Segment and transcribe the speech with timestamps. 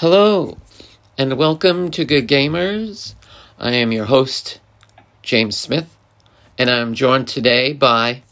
[0.00, 0.56] Hello,
[1.18, 3.16] and welcome to Good Gamers.
[3.58, 4.60] I am your host,
[5.22, 5.96] James Smith,
[6.56, 8.22] and I'm joined today by.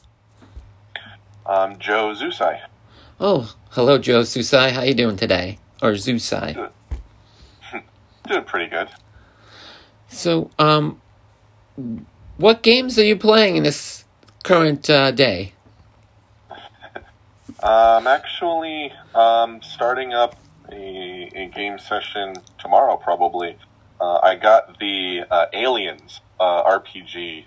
[1.45, 2.61] Um, Joe Zusai.
[3.19, 4.71] Oh, hello, Joe Susai.
[4.71, 5.59] How you doing today?
[5.83, 6.71] Or Zusai?
[8.29, 8.89] Doing pretty good.
[10.07, 11.03] So, um,
[12.37, 14.05] what games are you playing in this
[14.45, 15.53] current uh, day?
[17.61, 20.37] I'm actually um, starting up
[20.71, 23.57] a, a game session tomorrow, probably.
[24.01, 27.45] Uh, I got the uh, Aliens uh, RPG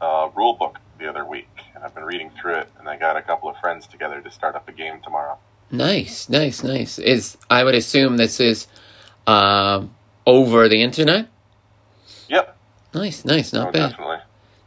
[0.00, 3.22] uh, rulebook the other week, and I've been reading through it, and I got a
[3.22, 5.38] couple of friends together to start up a game tomorrow.
[5.70, 6.98] Nice, nice, nice.
[6.98, 8.66] Is I would assume this is
[9.26, 9.94] um,
[10.26, 11.28] over the internet.
[12.28, 12.56] Yep.
[12.94, 13.90] Nice, nice, not oh, bad.
[13.90, 14.18] Definitely.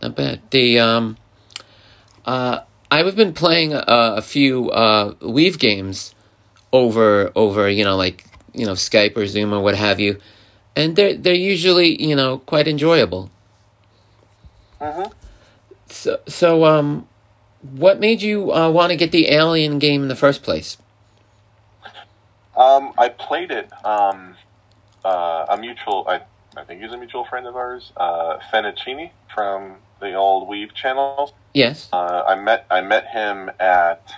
[0.02, 0.42] Not bad.
[0.52, 1.18] The um,
[2.26, 2.62] uh,
[2.92, 6.14] I've been playing a, a few uh Weave games
[6.72, 10.20] over over you know like you know Skype or Zoom or what have you,
[10.76, 13.30] and they're they're usually you know quite enjoyable.
[14.82, 15.04] hmm
[15.88, 17.08] So so um,
[17.62, 20.78] what made you uh, want to get the Alien game in the first place?
[22.56, 23.72] Um, I played it.
[23.86, 24.36] Um,
[25.06, 26.22] uh, a mutual, I,
[26.58, 31.32] I think he's a mutual friend of ours, uh, Fennicini from the old Weave channels.
[31.54, 31.90] Yes.
[31.92, 34.14] Uh, I met I met him at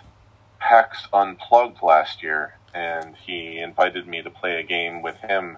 [0.61, 5.57] PAX Unplugged last year, and he invited me to play a game with him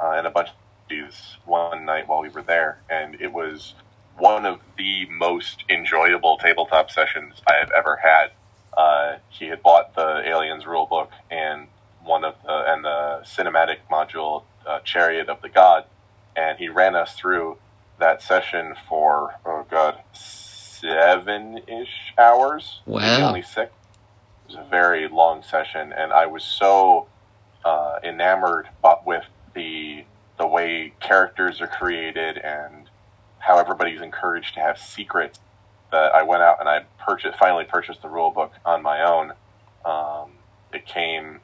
[0.00, 0.54] uh, and a bunch of
[0.88, 3.74] dudes one night while we were there, and it was
[4.18, 8.32] one of the most enjoyable tabletop sessions I have ever had.
[8.76, 11.68] Uh, he had bought the Aliens rulebook and
[12.04, 15.84] one of the and the cinematic module uh, Chariot of the God,
[16.34, 17.58] and he ran us through
[17.98, 22.80] that session for oh god seven ish hours.
[22.86, 23.28] Wow.
[23.28, 23.70] only six.
[24.52, 27.06] Was a very long session, and I was so
[27.64, 28.68] uh, enamored
[29.06, 30.04] with the
[30.38, 32.90] the way characters are created and
[33.38, 35.38] how everybody's encouraged to have secrets
[35.90, 39.32] that I went out and I purchased finally purchased the rule book on my own.
[39.86, 40.32] Um,
[40.72, 41.40] it came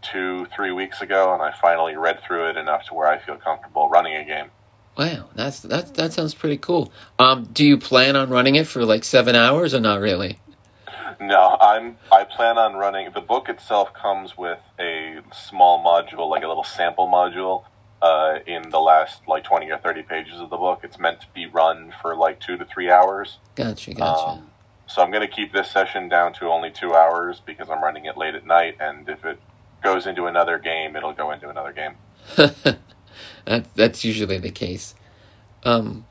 [0.00, 3.36] two three weeks ago, and I finally read through it enough to where I feel
[3.36, 4.50] comfortable running a game.
[4.96, 6.92] Wow, that's that that sounds pretty cool.
[7.18, 10.38] Um, do you plan on running it for like seven hours or not really?
[11.20, 11.96] No, I'm.
[12.12, 13.10] I plan on running.
[13.12, 17.64] The book itself comes with a small module, like a little sample module,
[18.00, 20.80] uh, in the last like twenty or thirty pages of the book.
[20.84, 23.38] It's meant to be run for like two to three hours.
[23.56, 24.26] Gotcha, gotcha.
[24.28, 24.50] Um,
[24.86, 28.06] so I'm going to keep this session down to only two hours because I'm running
[28.06, 29.38] it late at night, and if it
[29.82, 31.94] goes into another game, it'll go into another game.
[33.44, 34.94] that that's usually the case.
[35.64, 36.06] Um,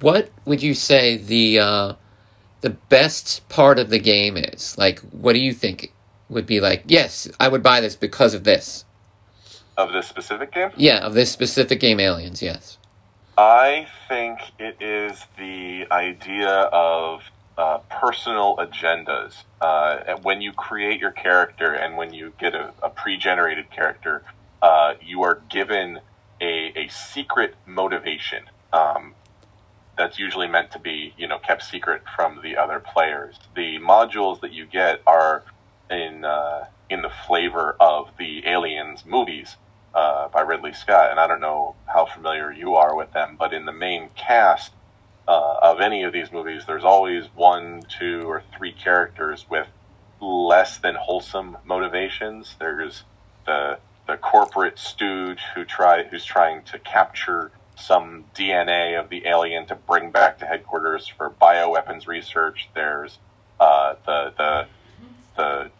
[0.00, 1.94] what would you say the uh,
[2.62, 4.78] the best part of the game is?
[4.78, 5.92] Like, what do you think
[6.28, 6.84] would be like?
[6.86, 8.84] Yes, I would buy this because of this.
[9.76, 12.42] Of this specific game, Yeah, of this specific game, Aliens.
[12.42, 12.78] Yes.
[13.38, 17.22] I think it is the idea of
[17.56, 19.44] uh, personal agendas.
[19.60, 24.22] Uh, and when you create your character and when you get a, a pre-generated character,
[24.60, 26.00] uh, you are given
[26.40, 29.14] a, a secret motivation um,
[29.96, 33.38] that's usually meant to be, you know, kept secret from the other players.
[33.54, 35.44] The modules that you get are
[35.90, 39.56] in uh, in the flavor of the Aliens movies
[39.94, 43.52] uh, by Ridley Scott, and I don't know how familiar you are with them, but
[43.52, 44.72] in the main cast
[45.28, 49.68] uh, of any of these movies, there's always one, two, or three characters with
[50.20, 52.56] less than wholesome motivations.
[52.58, 53.04] There's
[53.46, 59.66] the the corporate stooge who try who's trying to capture some DNA of the alien
[59.66, 62.68] to bring back to headquarters for bioweapons research.
[62.74, 63.18] There's
[63.58, 64.66] uh, the the
[65.36, 65.70] the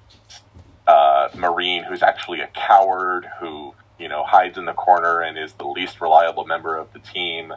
[0.91, 5.53] uh, marine who's actually a coward who you know hides in the corner and is
[5.54, 7.53] the least reliable member of the team.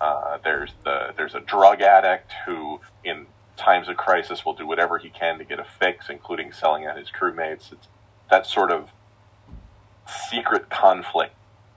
[0.00, 3.26] Uh, there's the there's a drug addict who, in
[3.56, 6.98] times of crisis, will do whatever he can to get a fix, including selling out
[6.98, 7.72] his crewmates.
[7.72, 7.88] It's
[8.30, 8.90] that sort of
[10.30, 11.34] secret conflict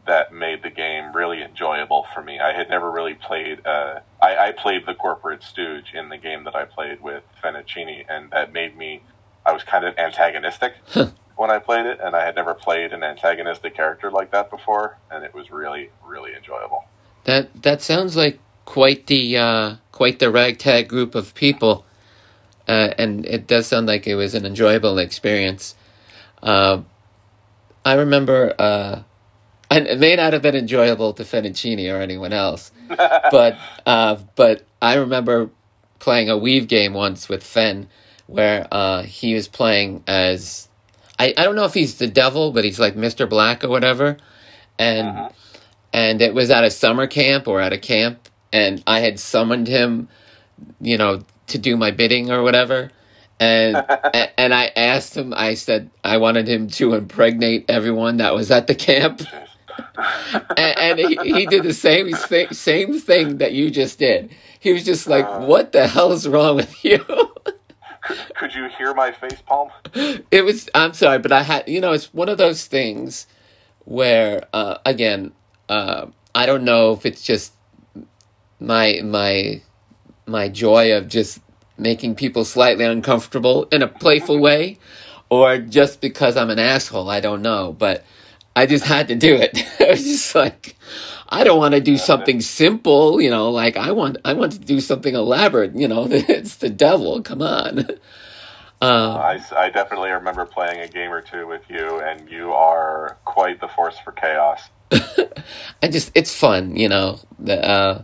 [0.10, 2.40] that made the game really enjoyable for me.
[2.40, 3.66] I had never really played.
[3.66, 8.06] Uh, I, I played the corporate stooge in the game that I played with Fennicini,
[8.10, 9.04] and that made me.
[9.46, 10.74] I was kind of antagonistic
[11.36, 14.98] when I played it, and I had never played an antagonistic character like that before,
[15.12, 16.86] and it was really, really enjoyable.
[17.26, 21.86] That that sounds like quite the uh, quite the ragtag group of people,
[22.68, 25.76] uh, and it does sound like it was an enjoyable experience.
[26.42, 26.82] Uh,
[27.86, 29.04] I remember, uh,
[29.70, 34.66] and it may not have been enjoyable to Fennicini or anyone else, but uh, but
[34.82, 35.50] I remember
[36.00, 37.88] playing a Weave game once with Fen,
[38.28, 40.70] where uh, he was playing as
[41.20, 43.30] I, I don't know if he's the devil, but he's like Mr.
[43.30, 44.18] Black or whatever.
[44.80, 45.30] And
[45.92, 49.68] and it was at a summer camp or at a camp and I had summoned
[49.68, 50.08] him,
[50.80, 52.92] you know, to do my bidding or whatever.
[53.40, 53.76] And
[54.38, 58.68] and I asked him I said I wanted him to impregnate everyone that was at
[58.68, 59.22] the camp.
[60.58, 64.32] and, and he, he did the same thing, same thing that you just did.
[64.60, 67.04] He was just like, "What the hell is wrong with you?"
[68.36, 69.70] Could you hear my face palm?
[69.94, 70.70] it was.
[70.74, 71.68] I'm sorry, but I had.
[71.68, 73.28] You know, it's one of those things
[73.86, 75.32] where, uh, again,
[75.68, 77.54] uh, I don't know if it's just
[78.60, 79.62] my my
[80.26, 81.40] my joy of just
[81.78, 84.78] making people slightly uncomfortable in a playful way,
[85.30, 87.10] or just because I'm an asshole.
[87.10, 88.04] I don't know, but
[88.60, 89.58] I just had to do it.
[89.80, 90.76] I was just like,
[91.30, 93.52] I don't want to do something simple, you know.
[93.52, 95.78] Like I want, I want to do something elaborate.
[95.78, 97.22] You know, it's the devil.
[97.22, 97.86] Come on.
[98.82, 103.18] Uh, I, I definitely remember playing a game or two with you, and you are
[103.24, 104.70] quite the force for chaos.
[104.92, 107.20] I just, it's fun, you know.
[107.40, 108.02] The, uh,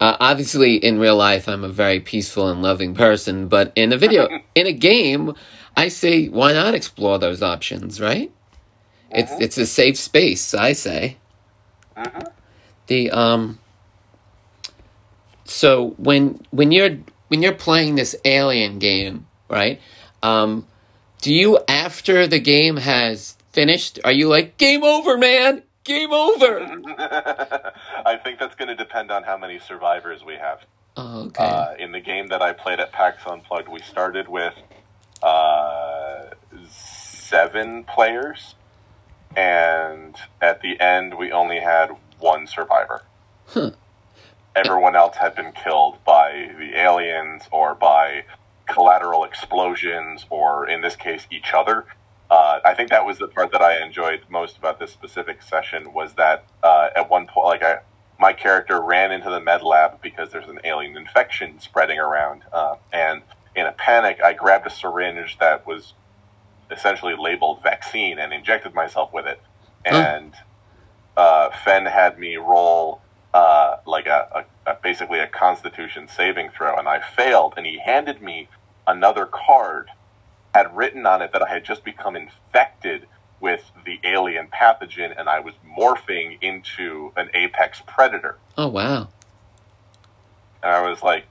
[0.00, 3.96] uh, obviously, in real life, I'm a very peaceful and loving person, but in a
[3.96, 5.34] video, in a game,
[5.76, 8.32] I say, why not explore those options, right?
[9.10, 11.16] It's it's a safe space, I say.
[11.96, 12.20] Uh-huh.
[12.86, 13.58] The um.
[15.44, 19.80] So when when you're when you're playing this alien game, right?
[20.22, 20.66] Um,
[21.20, 25.62] do you after the game has finished, are you like game over, man?
[25.84, 26.60] Game over.
[26.98, 30.60] I think that's going to depend on how many survivors we have.
[30.96, 31.44] Oh, okay.
[31.44, 34.54] Uh, in the game that I played at PAX Unplugged, we started with
[35.22, 36.26] uh,
[36.68, 38.54] seven players,
[39.36, 43.02] and at the end, we only had one survivor.
[43.46, 43.70] Huh.
[44.56, 48.24] Everyone else had been killed by the aliens or by
[48.68, 51.86] collateral explosions, or in this case, each other.
[52.30, 55.92] Uh, I think that was the part that I enjoyed most about this specific session
[55.94, 57.78] was that uh, at one point, like I,
[58.20, 62.76] my character ran into the med lab because there's an alien infection spreading around, uh,
[62.92, 63.22] and
[63.56, 65.94] in a panic, I grabbed a syringe that was
[66.70, 69.40] essentially labeled vaccine and injected myself with it.
[69.84, 70.34] And
[71.16, 73.00] uh, Fen had me roll
[73.32, 77.54] uh, like a, a, a basically a Constitution saving throw, and I failed.
[77.56, 78.48] And he handed me
[78.86, 79.88] another card,
[80.54, 83.06] had written on it that I had just become infected
[83.40, 88.36] with the alien pathogen, and I was morphing into an apex predator.
[88.56, 89.08] oh wow.
[90.62, 91.24] And I was like,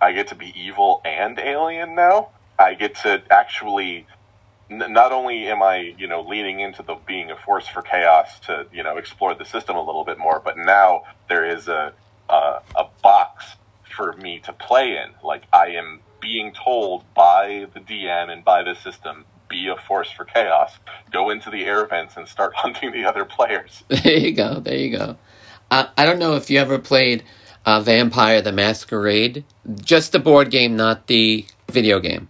[0.00, 2.30] I get to be evil and alien now.
[2.58, 4.06] I get to actually.
[4.78, 8.66] Not only am I, you know, leaning into the being a force for chaos to,
[8.72, 11.92] you know, explore the system a little bit more, but now there is a
[12.28, 13.44] a, a box
[13.96, 15.12] for me to play in.
[15.22, 20.10] Like I am being told by the DM and by the system, be a force
[20.10, 20.72] for chaos.
[21.12, 23.84] Go into the air vents and start hunting the other players.
[24.02, 24.60] There you go.
[24.60, 25.16] There you go.
[25.70, 27.22] Uh, I don't know if you ever played
[27.64, 29.44] uh, Vampire the Masquerade,
[29.80, 32.28] just the board game, not the video game.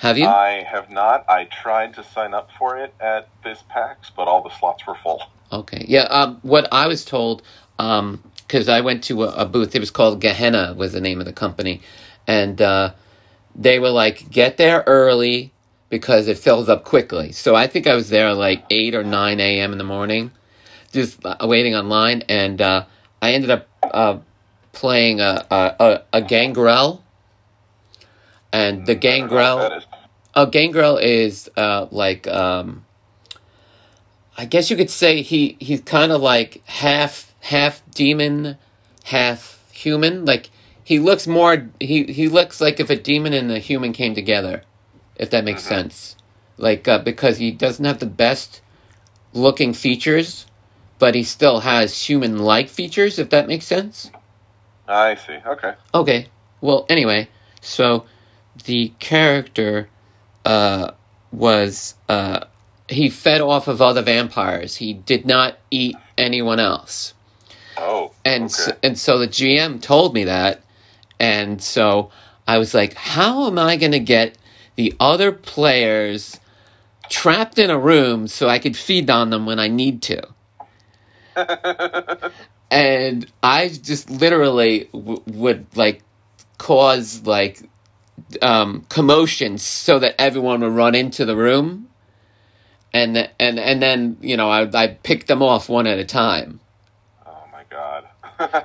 [0.00, 0.26] Have you?
[0.26, 1.26] I have not.
[1.28, 4.94] I tried to sign up for it at this PAX, but all the slots were
[4.94, 5.22] full.
[5.52, 5.84] Okay.
[5.86, 6.04] Yeah.
[6.04, 7.42] Um, what I was told,
[7.76, 11.26] because I went to a, a booth, it was called Gehenna, was the name of
[11.26, 11.82] the company,
[12.26, 12.94] and uh,
[13.54, 15.52] they were like, get there early
[15.90, 17.32] because it fills up quickly.
[17.32, 19.72] So I think I was there like eight or nine a.m.
[19.72, 20.30] in the morning,
[20.92, 22.86] just uh, waiting online, and uh,
[23.20, 24.18] I ended up uh,
[24.72, 27.04] playing a a, a, a gangrel,
[28.52, 29.82] and the I don't know what gangrel.
[30.34, 32.84] A gangrel is uh, like um,
[34.36, 38.56] I guess you could say he he's kind of like half half demon,
[39.04, 40.24] half human.
[40.24, 40.50] Like
[40.82, 44.62] he looks more he he looks like if a demon and a human came together,
[45.16, 46.16] if that makes sense.
[46.56, 48.60] Like uh, because he doesn't have the best
[49.32, 50.46] looking features,
[50.98, 53.18] but he still has human like features.
[53.18, 54.10] If that makes sense.
[54.86, 55.38] I see.
[55.46, 55.74] Okay.
[55.94, 56.28] Okay.
[56.60, 57.28] Well, anyway,
[57.60, 58.06] so
[58.64, 59.88] the character
[60.44, 60.92] uh,
[61.32, 62.44] was uh,
[62.88, 64.76] he fed off of other vampires.
[64.76, 67.14] He did not eat anyone else,
[67.78, 68.12] Oh.
[68.24, 68.48] and okay.
[68.52, 70.62] so, and so the GM told me that,
[71.18, 72.10] and so
[72.46, 74.36] I was like, how am I going to get
[74.76, 76.38] the other players
[77.08, 80.22] trapped in a room so I could feed on them when I need to?
[82.70, 86.02] and I just literally w- would like
[86.58, 87.62] cause like
[88.42, 91.88] um, commotion so that everyone would run into the room,
[92.92, 96.04] and th- and and then you know I I pick them off one at a
[96.04, 96.60] time,
[97.26, 98.06] oh my god.
[98.38, 98.60] uh,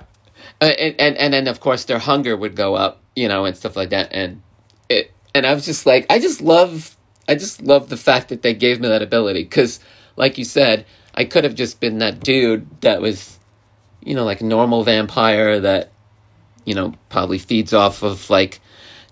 [0.62, 3.76] and, and and then of course their hunger would go up, you know, and stuff
[3.76, 4.42] like that, and
[4.90, 6.96] it and I was just like I just love
[7.28, 9.44] I just love the fact that they gave me that ability.
[9.44, 9.80] Because,
[10.16, 13.40] like you said, I could have just been that dude that was,
[14.02, 15.92] you know, like a normal vampire that,
[16.66, 18.60] you know, probably feeds off of like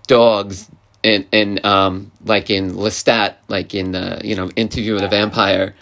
[0.06, 0.68] dogs
[1.02, 5.74] and and um like in Lestat, like in uh, you know Interview with a Vampire,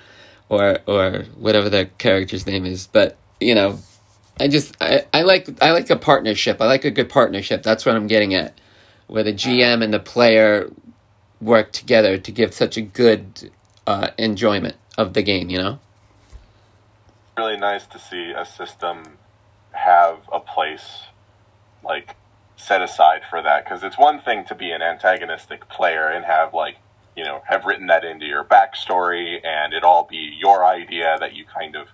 [0.48, 2.86] or or whatever the character's name is.
[2.86, 3.78] But you know,
[4.38, 6.60] I just I, I like I like a partnership.
[6.60, 7.62] I like a good partnership.
[7.62, 8.58] That's what I'm getting at,
[9.06, 10.70] where the GM and the player
[11.40, 13.50] work together to give such a good
[13.86, 15.48] uh, enjoyment of the game.
[15.48, 15.78] You know.
[17.38, 19.16] Really nice to see a system
[19.70, 21.04] have a place
[21.82, 22.14] like
[22.62, 26.54] set aside for that because it's one thing to be an antagonistic player and have
[26.54, 26.76] like
[27.16, 31.34] you know have written that into your backstory and it all be your idea that
[31.34, 31.88] you kind of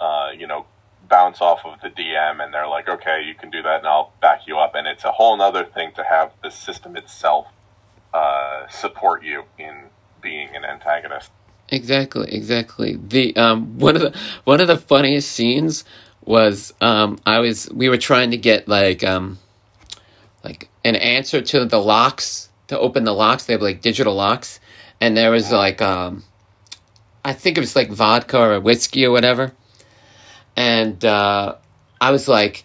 [0.00, 0.66] uh, you know
[1.08, 4.12] bounce off of the DM and they're like okay you can do that and I'll
[4.20, 7.46] back you up and it's a whole other thing to have the system itself
[8.14, 9.84] uh, support you in
[10.20, 11.30] being an antagonist.
[11.68, 12.96] Exactly, exactly.
[12.96, 15.84] The um one of the one of the funniest scenes
[16.24, 19.38] was um I was we were trying to get like um
[20.44, 23.44] like an answer to the locks to open the locks.
[23.44, 24.60] They have like digital locks,
[25.00, 26.24] and there was like um
[27.24, 29.52] I think it was like vodka or whiskey or whatever,
[30.56, 31.56] and uh,
[32.00, 32.64] I was like,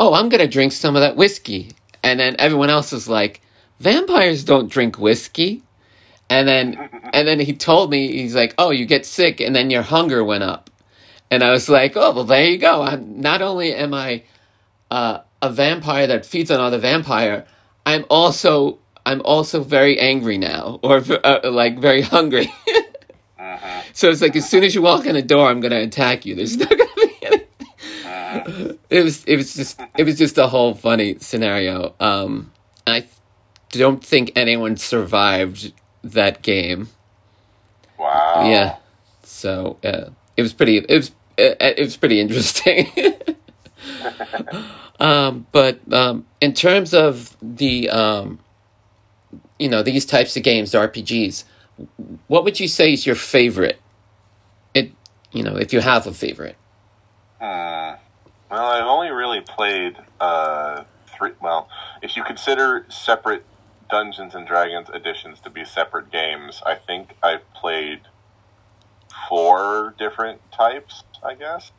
[0.00, 3.42] oh, I'm gonna drink some of that whiskey, and then everyone else was like,
[3.80, 5.62] vampires don't drink whiskey.
[6.30, 9.70] And then, and then he told me, he's like, "Oh, you get sick, and then
[9.70, 10.68] your hunger went up."
[11.30, 12.82] And I was like, "Oh, well, there you go.
[12.82, 14.24] I'm, not only am I
[14.90, 17.46] uh, a vampire that feeds on other vampire,
[17.86, 22.52] I'm also I'm also very angry now, or uh, like very hungry.
[23.40, 23.82] Uh-huh.
[23.92, 26.34] so it's like as soon as you walk in the door, I'm gonna attack you.
[26.34, 27.36] There's not gonna be any.
[28.04, 28.72] Uh-huh.
[28.90, 31.94] It was it was just it was just a whole funny scenario.
[31.98, 32.52] Um,
[32.86, 33.06] I
[33.70, 36.88] don't think anyone survived that game.
[37.98, 38.48] Wow.
[38.48, 38.76] Yeah,
[39.22, 40.78] so uh, it was pretty.
[40.78, 42.88] It was it, it was pretty interesting.
[45.00, 48.38] um, but um, in terms of the um,
[49.58, 51.44] you know these types of games, the RPGs,
[52.28, 53.80] what would you say is your favorite?
[54.74, 54.92] It
[55.32, 56.56] you know if you have a favorite.
[57.40, 57.94] Hmm.
[58.50, 61.32] Well, I've only really played uh, three.
[61.40, 61.68] Well,
[62.02, 63.44] if you consider separate
[63.90, 68.00] Dungeons and Dragons editions to be separate games, I think I've played
[69.28, 71.04] four different types.
[71.22, 71.72] I guess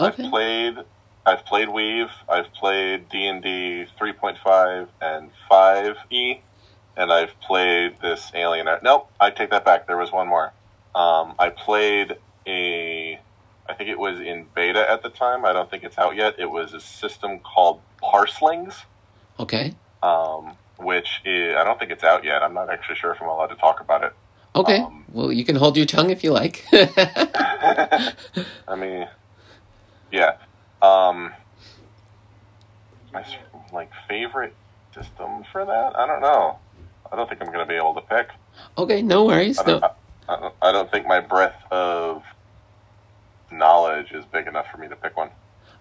[0.00, 0.24] Okay.
[0.24, 0.76] I've played.
[1.26, 2.10] I've played Weave.
[2.28, 6.36] I've played D and D three point five and five E,
[6.96, 8.66] and I've played this Alien.
[8.82, 9.86] Nope, I take that back.
[9.86, 10.52] There was one more.
[10.94, 13.20] Um, I played a.
[13.68, 15.44] I think it was in beta at the time.
[15.44, 16.36] I don't think it's out yet.
[16.38, 18.74] It was a system called Parslings,
[19.38, 19.74] Okay.
[20.02, 22.42] um, which is, I don't think it's out yet.
[22.42, 24.14] I'm not actually sure if I'm allowed to talk about it.
[24.56, 24.78] Okay.
[24.78, 26.64] Um, well, you can hold your tongue if you like.
[26.72, 28.14] I
[28.74, 29.06] mean,
[30.10, 30.36] yeah.
[30.82, 31.32] Um,
[33.12, 33.24] my
[33.72, 34.54] like favorite
[34.94, 35.96] system for that?
[35.96, 36.58] I don't know.
[37.10, 38.28] I don't think I'm going to be able to pick.
[38.76, 39.58] okay, no worries.
[39.58, 39.88] I don't, No.
[40.28, 42.22] I, I don't, I don't think my breadth of
[43.50, 45.30] knowledge is big enough for me to pick one.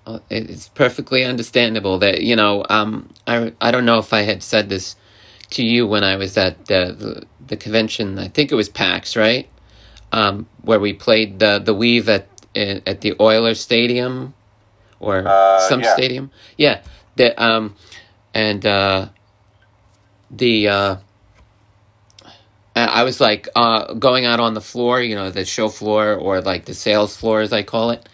[0.05, 2.65] Uh, It's perfectly understandable that you know.
[2.69, 4.95] Um, I I don't know if I had said this
[5.51, 8.17] to you when I was at the the, the convention.
[8.17, 9.49] I think it was PAX, right?
[10.13, 14.33] Um, where we played the the Weave at at the Oilers Stadium
[14.99, 15.93] or Uh, some yeah.
[15.93, 16.31] stadium.
[16.57, 16.81] Yeah.
[17.15, 17.75] The um,
[18.33, 19.09] and uh,
[20.29, 20.95] the uh,
[22.75, 26.13] I I was like uh, going out on the floor, you know, the show floor
[26.15, 28.07] or like the sales floor, as I call it,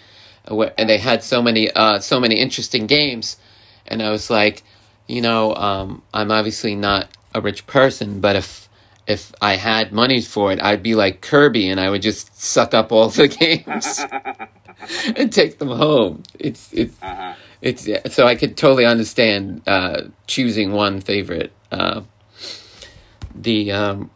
[0.48, 3.38] where, and they had so many, uh, so many interesting games,
[3.88, 4.63] and I was like,
[5.08, 8.70] you know, um, I'm obviously not a rich person, but if
[9.07, 12.74] if I had money for it, I'd be like Kirby, and I would just suck
[12.74, 14.05] up all the games
[15.15, 16.24] and take them home.
[16.39, 17.36] It's it's Mhm.
[17.62, 21.51] it's so I could totally understand uh, choosing one favorite.
[21.72, 22.01] Uh,
[23.36, 24.10] the um,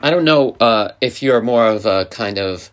[0.00, 2.70] I don't know uh, if you're more of a kind of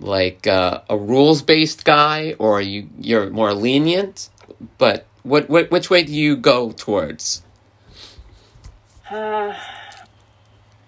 [0.00, 4.28] like uh, a rules based guy or you you're more lenient,
[4.78, 7.42] but what, what which way do you go towards?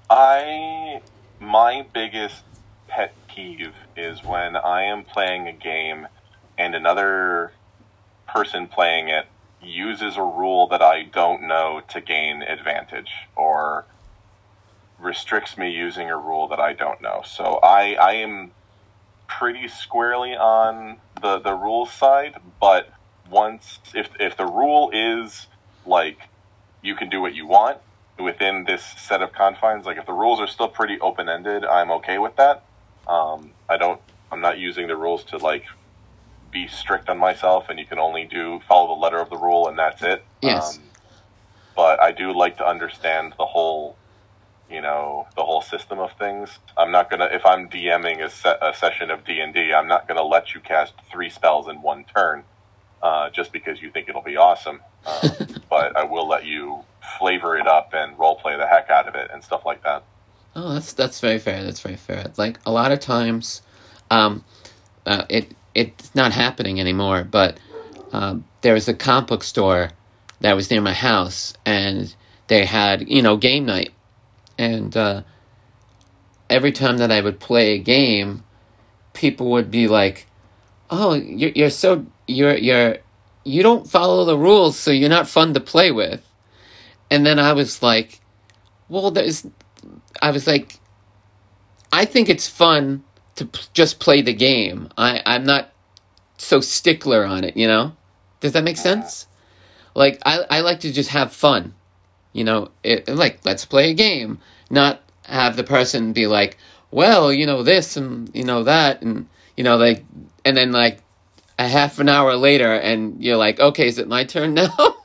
[0.09, 1.01] I
[1.41, 2.45] my biggest
[2.87, 6.07] pet peeve is when I am playing a game
[6.57, 7.53] and another
[8.29, 9.27] person playing it
[9.61, 13.85] uses a rule that I don't know to gain advantage or
[14.99, 17.23] restricts me using a rule that I don't know.
[17.25, 18.53] So I I am
[19.27, 22.89] pretty squarely on the the rules side, but
[23.29, 25.49] once if if the rule is
[25.85, 26.19] like
[26.81, 27.79] you can do what you want
[28.19, 29.87] within this set of confines.
[29.87, 32.65] Like if the rules are still pretty open ended, I'm okay with that.
[33.07, 34.01] Um, I don't.
[34.33, 35.65] I'm not using the rules to like
[36.51, 39.69] be strict on myself, and you can only do follow the letter of the rule,
[39.69, 40.25] and that's it.
[40.43, 40.77] Yes.
[40.77, 40.83] Um,
[41.77, 43.97] but I do like to understand the whole,
[44.71, 46.59] you know, the whole system of things.
[46.77, 49.87] I'm not gonna if I'm DMing a, se- a session of D and D, I'm
[49.87, 52.43] not gonna let you cast three spells in one turn,
[53.03, 54.81] uh, just because you think it'll be awesome.
[55.07, 55.31] Um,
[55.71, 56.83] but I will let you
[57.19, 60.05] flavor it up and role play the heck out of it and stuff like that.
[60.55, 61.63] Oh, that's that's very fair.
[61.63, 62.33] That's very fair.
[62.37, 63.63] Like a lot of times,
[64.11, 64.45] um,
[65.05, 67.25] uh, it it's not happening anymore.
[67.25, 67.59] But
[68.13, 69.91] um, there was a comic book store
[70.41, 72.15] that was near my house, and
[72.49, 73.93] they had you know game night,
[74.57, 75.23] and uh,
[76.49, 78.43] every time that I would play a game,
[79.13, 80.27] people would be like,
[80.89, 82.97] "Oh, you're you're so you're you're
[83.45, 86.23] you don't follow the rules, so you're not fun to play with."
[87.11, 88.21] And then I was like,
[88.89, 89.47] "Well, there's."
[90.23, 90.81] I was like,
[91.93, 93.05] I think it's fun
[93.37, 94.89] to p- just play the game.
[94.97, 95.73] I, I'm not
[96.39, 97.93] so stickler on it, you know?
[98.41, 99.27] Does that make sense?
[99.95, 101.75] Like, I, I like to just have fun,
[102.33, 102.71] you know?
[102.83, 104.39] It, like, let's play a game,
[104.71, 106.57] not have the person be like,
[106.91, 110.05] well, you know, this and, you know, that, and, you know, like,
[110.45, 111.01] and then, like,
[111.59, 114.96] a half an hour later, and you're like, okay, is it my turn now?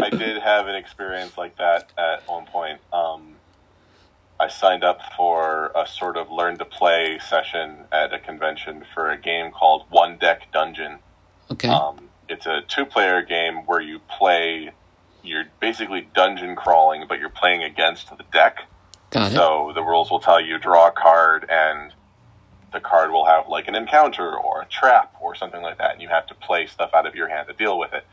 [0.00, 2.80] I did have an experience like that at one point.
[2.92, 3.36] Um,
[4.40, 9.10] I signed up for a sort of learn to play session at a convention for
[9.10, 10.98] a game called One Deck Dungeon.
[11.50, 11.68] okay.
[11.68, 14.72] Um, it's a two player game where you play,
[15.22, 18.58] you're basically dungeon crawling, but you're playing against the deck.
[19.10, 19.34] Got it.
[19.34, 21.92] So the rules will tell you draw a card, and
[22.72, 26.02] the card will have like an encounter or a trap or something like that, and
[26.02, 28.06] you have to play stuff out of your hand to deal with it.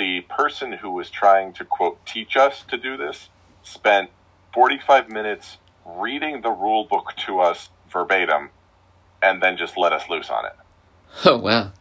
[0.00, 3.28] The person who was trying to quote teach us to do this
[3.62, 4.08] spent
[4.54, 8.48] 45 minutes reading the rule book to us verbatim,
[9.22, 10.52] and then just let us loose on it.
[11.26, 11.72] Oh, wow.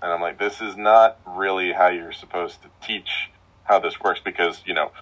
[0.00, 3.30] And I'm like, this is not really how you're supposed to teach
[3.64, 4.92] how this works because, you know,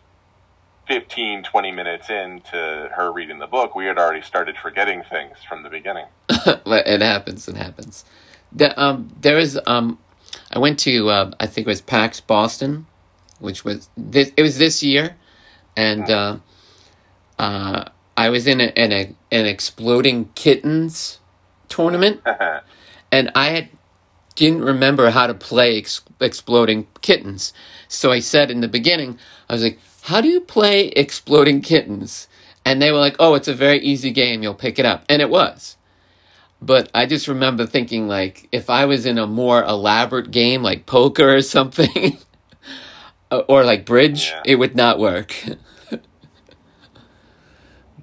[0.86, 5.64] 15, 20 minutes into her reading the book, we had already started forgetting things from
[5.64, 6.06] the beginning.
[6.64, 7.46] It happens.
[7.46, 8.06] It happens.
[8.52, 9.98] The, um, there is um,
[10.52, 12.86] I went to uh, I think it was PAX Boston,
[13.40, 14.32] which was this.
[14.36, 15.16] It was this year,
[15.76, 16.38] and uh,
[17.38, 21.20] uh, I was in a, in a an exploding kittens
[21.68, 22.22] tournament,
[23.12, 23.70] and I had
[24.36, 27.54] didn't remember how to play ex- exploding kittens.
[27.88, 29.18] So I said in the beginning,
[29.50, 32.28] I was like, "How do you play exploding kittens?"
[32.66, 34.42] And they were like, "Oh, it's a very easy game.
[34.44, 35.77] You'll pick it up." And it was.
[36.60, 40.86] But I just remember thinking like if I was in a more elaborate game like
[40.86, 42.18] poker or something
[43.30, 44.42] or like bridge, Yeah.
[44.44, 45.34] it would not work.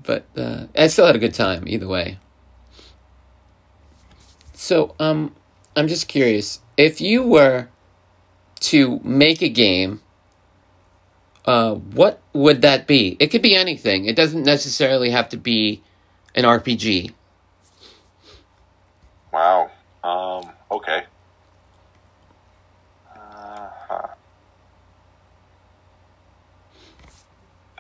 [0.03, 2.19] but uh, I still had a good time either way.
[4.53, 5.35] So, um,
[5.75, 7.67] I'm just curious if you were
[8.61, 10.01] to make a game.
[11.43, 13.15] Uh, what would that be?
[13.19, 14.05] It could be anything.
[14.05, 15.83] It doesn't necessarily have to be
[16.33, 17.13] an RPG.
[19.35, 19.69] Wow.
[20.01, 21.03] Um, okay.
[23.13, 24.07] Uh-huh.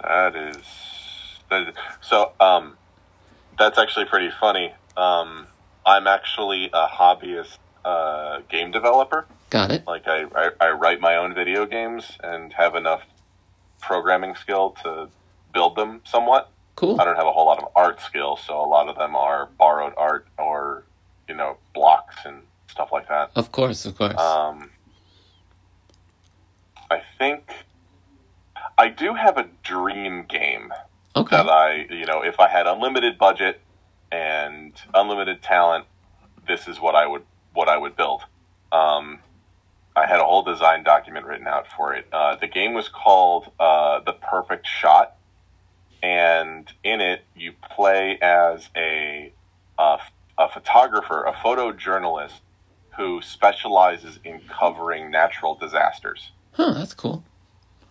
[0.03, 0.65] That is,
[1.49, 2.33] that is so.
[2.41, 2.75] Um,
[3.57, 4.73] that's actually pretty funny.
[4.97, 5.47] Um,
[5.85, 9.25] I'm actually a hobbyist uh, game developer.
[9.49, 9.87] Got it.
[9.87, 13.03] Like I, I, I write my own video games and have enough
[13.79, 15.07] programming skill to
[15.53, 16.51] build them somewhat.
[16.75, 16.99] Cool.
[16.99, 19.45] I don't have a whole lot of art skills, so a lot of them are
[19.57, 20.83] borrowed art or
[21.27, 23.31] you know blocks and stuff like that.
[23.35, 24.17] Of course, of course.
[24.17, 24.71] Um,
[26.89, 27.51] I think
[28.77, 30.73] I do have a dream game
[31.15, 31.37] okay.
[31.37, 33.61] that I, you know, if I had unlimited budget
[34.11, 35.85] and unlimited talent,
[36.47, 38.21] this is what I would what I would build.
[38.71, 39.19] Um,
[39.95, 42.05] I had a whole design document written out for it.
[42.11, 45.15] Uh, the game was called uh, The Perfect Shot,
[46.03, 49.31] and in it you play as a
[49.79, 49.99] a,
[50.37, 52.39] a photographer, a photojournalist
[52.97, 56.31] who specializes in covering natural disasters.
[56.53, 57.23] Huh, that's cool.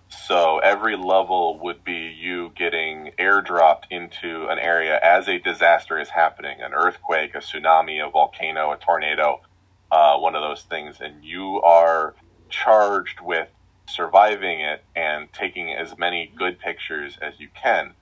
[0.09, 6.09] So every level would be you getting airdropped into an area as a disaster is
[6.09, 9.40] happening an earthquake, a tsunami, a volcano, a tornado,
[9.90, 10.98] uh, one of those things.
[11.00, 12.14] And you are
[12.48, 13.48] charged with
[13.88, 17.94] surviving it and taking as many good pictures as you can.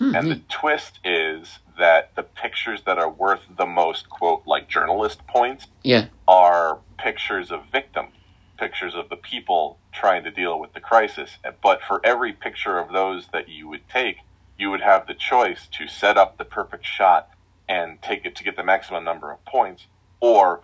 [0.00, 4.68] Hmm, And the twist is that the pictures that are worth the most, quote, like
[4.68, 6.06] journalist points, yeah.
[6.26, 8.12] are pictures of victims.
[8.58, 11.38] pictures of the people trying to deal with the crisis.
[11.62, 14.16] But for every picture of those that you would take,
[14.58, 17.30] you would have the choice to set up the perfect shot
[17.70, 19.86] and take it to get the maximum number of points,
[20.20, 20.60] or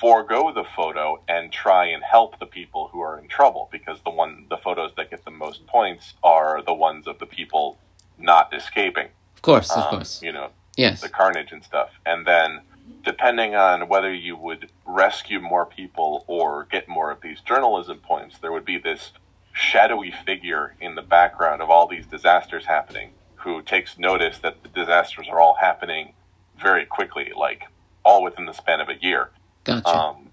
[0.00, 4.10] forego the photo and try and help the people who are in trouble because the
[4.10, 7.76] one the photos that get the most points are the ones of the people
[8.20, 9.08] not escaping.
[9.34, 10.22] Of course, of Um, course.
[10.22, 11.00] You know, Yes.
[11.00, 11.90] the carnage and stuff.
[12.06, 12.62] And then,
[13.04, 18.38] depending on whether you would rescue more people or get more of these journalism points,
[18.38, 19.12] there would be this
[19.52, 24.68] shadowy figure in the background of all these disasters happening who takes notice that the
[24.68, 26.12] disasters are all happening
[26.58, 27.64] very quickly, like
[28.04, 29.30] all within the span of a year.
[29.64, 29.88] Gotcha.
[29.88, 30.30] Um,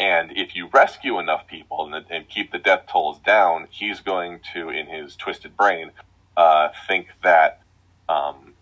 [0.00, 4.40] and if you rescue enough people and, and keep the death tolls down, he's going
[4.54, 5.92] to, in his twisted brain,
[6.36, 7.62] uh, think that
[8.08, 8.54] um,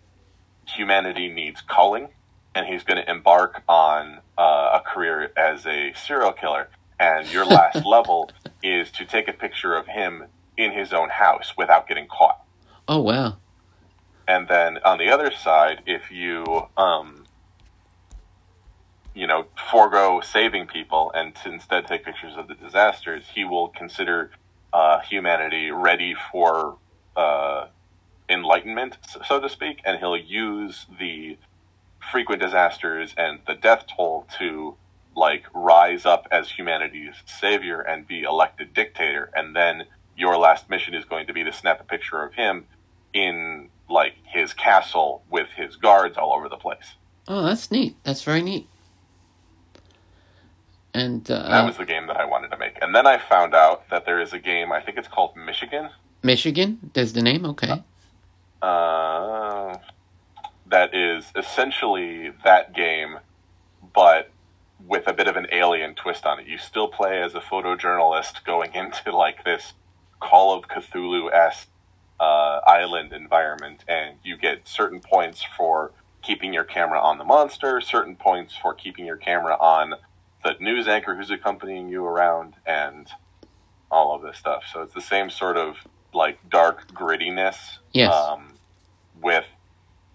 [0.67, 2.09] humanity needs culling,
[2.55, 6.69] and he's going to embark on uh, a career as a serial killer.
[6.99, 8.29] And your last level
[8.61, 10.25] is to take a picture of him
[10.57, 12.41] in his own house without getting caught.
[12.87, 13.37] oh wow.
[14.27, 17.25] And then on the other side, if you, um,
[19.13, 23.67] you know, forego saving people and to instead take pictures of the disasters, he will
[23.69, 24.31] consider
[24.71, 26.77] uh, humanity ready for
[27.15, 27.67] uh,
[28.29, 28.97] enlightenment,
[29.27, 31.37] so- to speak, and he'll use the
[32.11, 34.75] frequent disasters and the death toll to
[35.15, 39.83] like rise up as humanity's savior and be elected dictator and then
[40.17, 42.65] your last mission is going to be to snap a picture of him
[43.13, 46.95] in like his castle with his guards all over the place.
[47.27, 47.95] Oh, that's neat.
[48.03, 48.67] That's very neat.
[50.93, 52.77] And uh, That was the game that I wanted to make.
[52.81, 55.89] And then I found out that there is a game, I think it's called Michigan,
[56.23, 56.91] Michigan.
[56.93, 57.45] There's the name.
[57.45, 57.83] Okay.
[58.61, 59.77] uh,
[60.67, 63.19] that is essentially that game,
[63.93, 64.31] but
[64.87, 66.47] with a bit of an alien twist on it.
[66.47, 69.73] You still play as a photojournalist going into like this
[70.19, 71.67] Call of Cthulhu esque
[72.19, 77.81] uh, island environment, and you get certain points for keeping your camera on the monster,
[77.81, 79.95] certain points for keeping your camera on
[80.43, 83.09] the news anchor who's accompanying you around, and
[83.91, 84.63] all of this stuff.
[84.71, 85.75] So it's the same sort of
[86.13, 87.57] like dark grittiness,
[87.91, 88.13] Yes.
[88.13, 88.53] um,
[89.21, 89.45] with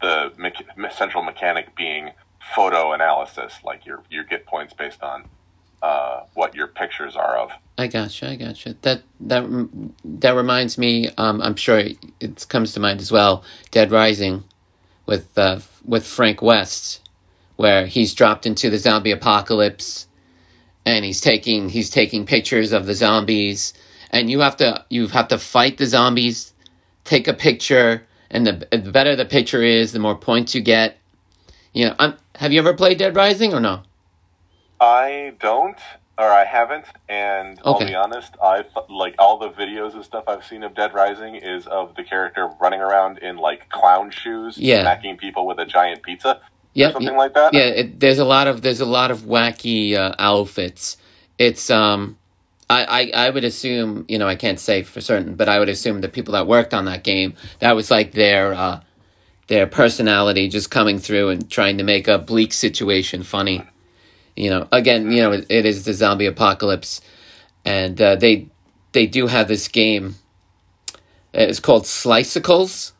[0.01, 2.11] the mecha- central mechanic being
[2.55, 3.55] photo analysis.
[3.65, 5.25] Like you you get points based on
[5.83, 7.51] uh, what your pictures are of.
[7.77, 8.31] I gotcha.
[8.31, 8.75] I gotcha.
[8.83, 9.45] That that
[10.05, 11.09] that reminds me.
[11.17, 11.83] Um, I'm sure
[12.21, 13.45] it comes to mind as well.
[13.71, 14.45] Dead Rising,
[15.07, 17.01] with uh, with Frank West,
[17.57, 20.07] where he's dropped into the zombie apocalypse,
[20.85, 23.75] and he's taking he's taking pictures of the zombies,
[24.11, 26.53] and you have to you have to fight the zombies,
[27.05, 30.99] take a picture, and the the better the picture is, the more points you get.
[31.73, 33.83] You know, I'm, have you ever played Dead Rising or no?
[34.81, 35.79] I don't,
[36.17, 38.35] or I haven't, and I'll be honest.
[38.43, 42.05] I like all the videos and stuff I've seen of Dead Rising is of the
[42.05, 44.83] character running around in like clown shoes, Yeah.
[44.83, 46.41] smacking people with a giant pizza,
[46.75, 46.93] Yep.
[46.93, 47.53] something like that.
[47.55, 50.97] yeah it, there's a lot of there's a lot of wacky uh, outfits
[51.39, 52.17] it's um
[52.71, 55.69] I, I i would assume you know i can't say for certain but i would
[55.69, 58.81] assume the people that worked on that game that was like their uh
[59.49, 63.63] their personality just coming through and trying to make a bleak situation funny.
[64.37, 67.01] You know again you know it, it is the zombie apocalypse
[67.65, 68.49] and uh, they
[68.93, 70.17] they do have this game.
[71.35, 72.93] It's called Slicecycles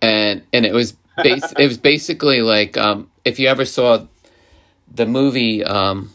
[0.00, 4.06] and and it was bas- it was basically like um, if you ever saw
[4.92, 6.10] the movie um,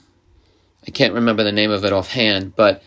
[0.90, 2.82] I can't remember the name of it offhand, but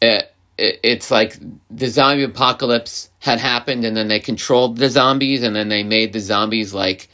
[0.00, 1.36] it, it, it's like
[1.70, 6.14] the zombie apocalypse had happened, and then they controlled the zombies, and then they made
[6.14, 7.10] the zombies like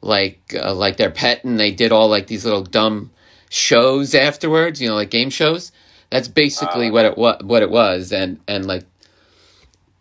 [0.00, 3.10] like uh, like their pet, and they did all like these little dumb
[3.48, 5.72] shows afterwards, you know, like game shows.
[6.10, 8.84] That's basically what it what what it was, and and like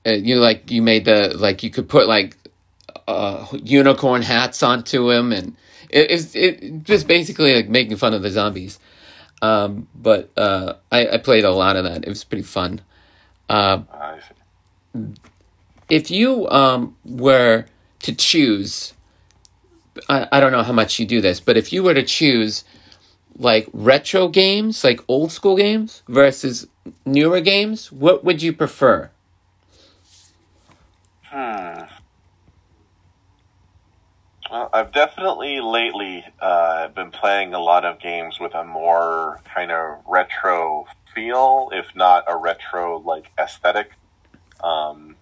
[0.05, 2.37] uh, you like you made the like you could put like
[3.07, 5.57] uh, unicorn hats onto him, and
[5.89, 8.77] it, it's it just basically like making fun of the zombies.
[9.41, 12.03] Um, but uh, I, I played a lot of that.
[12.03, 12.81] It was pretty fun.
[13.47, 13.81] Uh,
[15.89, 17.65] if you um, were
[18.01, 18.93] to choose,
[20.07, 22.63] I, I don't know how much you do this, but if you were to choose
[23.37, 26.67] like retro games, like old school games versus
[27.05, 29.09] newer games, what would you prefer?
[31.23, 31.83] Hmm.
[34.49, 39.71] Well, I've definitely lately uh, been playing a lot of games with a more kind
[39.71, 43.91] of retro feel, if not a retro like aesthetic.
[44.63, 45.15] Um,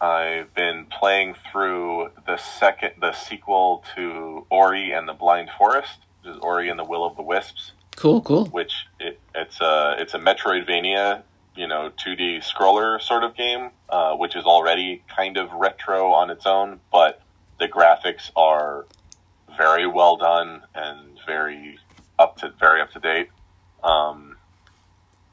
[0.00, 6.34] I've been playing through the second, the sequel to Ori and the Blind Forest, which
[6.34, 7.72] is Ori and the Will of the Wisps.
[7.96, 8.44] Cool, cool.
[8.46, 11.22] which it, it's a it's a Metroidvania,
[11.56, 16.30] you know, 2D scroller sort of game, uh, which is already kind of retro on
[16.30, 17.22] its own, but
[17.58, 18.86] the graphics are
[19.56, 21.78] very well done and very
[22.18, 23.28] up to very up to date.
[23.82, 24.36] Um,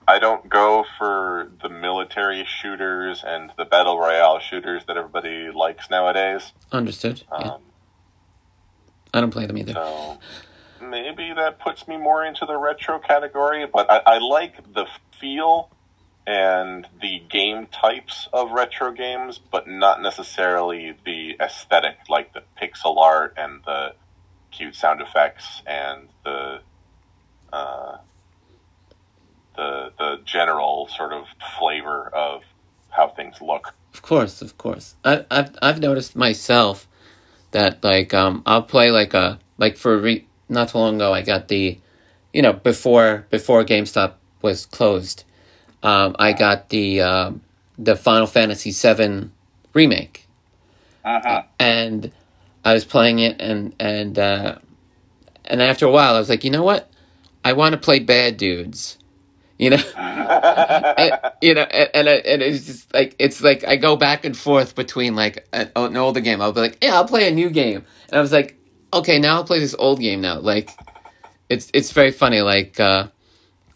[0.08, 5.90] I don't go for the military shooters and the battle royale shooters that everybody likes
[5.90, 6.52] nowadays.
[6.72, 7.24] Understood.
[7.32, 7.54] Yeah.
[7.54, 7.62] Um,
[9.14, 9.74] I don't play them either.
[9.74, 10.20] so
[10.82, 14.88] maybe that puts me more into the retro category, but I, I like the
[15.20, 15.70] feel
[16.26, 22.98] and the game types of retro games, but not necessarily the aesthetic, like the pixel
[22.98, 23.94] art and the
[24.52, 26.60] cute sound effects and the
[27.52, 27.98] uh,
[29.56, 31.26] the the general sort of
[31.60, 32.42] flavor of
[32.90, 33.74] how things look.
[33.94, 34.96] Of course, of course.
[35.04, 36.88] I, I've I've noticed myself
[37.52, 41.22] that like um I'll play like a like for re- not too long ago I
[41.22, 41.78] got the,
[42.34, 45.24] you know before before GameStop was closed,
[45.84, 47.42] um I got the um
[47.78, 49.30] the Final Fantasy VII
[49.74, 50.28] remake
[51.04, 51.44] Uh-huh.
[51.60, 52.12] and
[52.66, 54.58] I was playing it and and uh,
[55.46, 56.90] and after a while I was like you know what
[57.46, 58.98] I want to play bad dudes,
[59.60, 59.84] you know.
[59.98, 64.24] and, you know, and and, it- and it's just like it's like I go back
[64.24, 66.42] and forth between like an, an older game.
[66.42, 68.58] I'll be like, yeah, I'll play a new game, and I was like,
[68.94, 70.40] okay, now I'll play this old game now.
[70.40, 70.70] Like,
[71.50, 72.40] it's it's very funny.
[72.42, 73.08] Like, uh,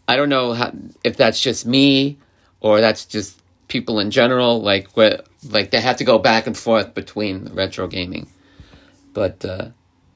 [0.08, 0.72] I don't know how,
[1.04, 2.18] if that's just me
[2.60, 4.60] or that's just people in general.
[4.60, 8.28] Like, where like they have to go back and forth between retro gaming,
[9.12, 9.68] but uh,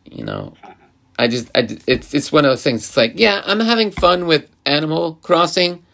[0.04, 0.54] you know.
[1.18, 2.80] I just, I, it's, it's one of those things.
[2.84, 5.84] It's like, yeah, I'm having fun with Animal Crossing,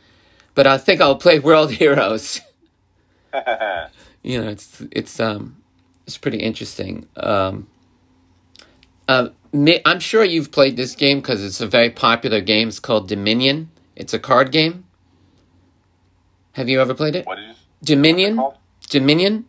[0.54, 2.40] but I think I'll play World Heroes.
[4.22, 5.56] you know, it's it's um
[6.06, 7.06] it's pretty interesting.
[7.16, 7.66] Um,
[9.06, 9.28] uh,
[9.84, 12.68] I'm sure you've played this game because it's a very popular game.
[12.68, 13.70] It's called Dominion.
[13.98, 14.84] It's a card game.
[16.52, 17.26] Have you ever played it?
[17.26, 18.40] what you Dominion.
[18.88, 19.44] Dominion.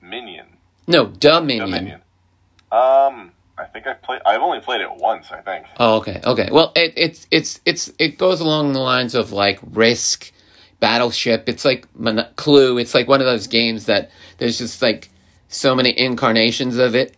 [0.00, 0.46] Minion.
[0.86, 1.70] No, Dominion.
[1.70, 2.00] Dominion.
[2.72, 4.22] Um, I think I've played.
[4.24, 5.30] I've only played it once.
[5.32, 5.66] I think.
[5.78, 6.48] Oh, okay, okay.
[6.52, 10.32] Well, it, it's it's it's it goes along the lines of like Risk,
[10.78, 11.48] Battleship.
[11.48, 12.78] It's like Mon- Clue.
[12.78, 15.10] It's like one of those games that there's just like
[15.48, 17.16] so many incarnations of it.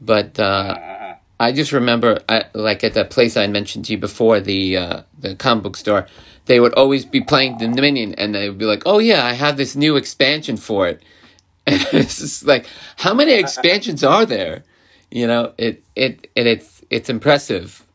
[0.00, 0.99] But uh, Mhm.
[1.40, 5.02] I just remember, I, like at that place I mentioned to you before, the uh,
[5.18, 6.06] the comic book store,
[6.44, 9.32] they would always be playing the Dominion, and they would be like, "Oh yeah, I
[9.32, 11.02] have this new expansion for it."
[11.66, 12.66] And it's just like,
[12.98, 14.64] how many expansions are there?
[15.10, 17.86] You know, it it and it's it's impressive.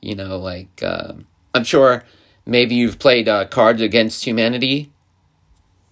[0.00, 2.04] You know, like um, I'm sure
[2.46, 4.92] maybe you've played uh, Cards Against Humanity.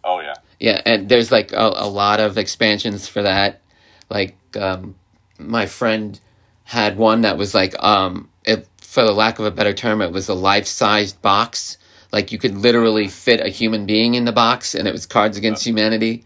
[0.04, 0.34] Oh yeah.
[0.60, 3.60] Yeah, and there's like a, a lot of expansions for that.
[4.08, 4.94] Like um,
[5.40, 6.20] my friend
[6.64, 10.12] had one that was like, um, it, for the lack of a better term, it
[10.12, 11.78] was a life-sized box.
[12.12, 15.36] Like you could literally fit a human being in the box, and it was Cards
[15.38, 16.24] Against Humanity.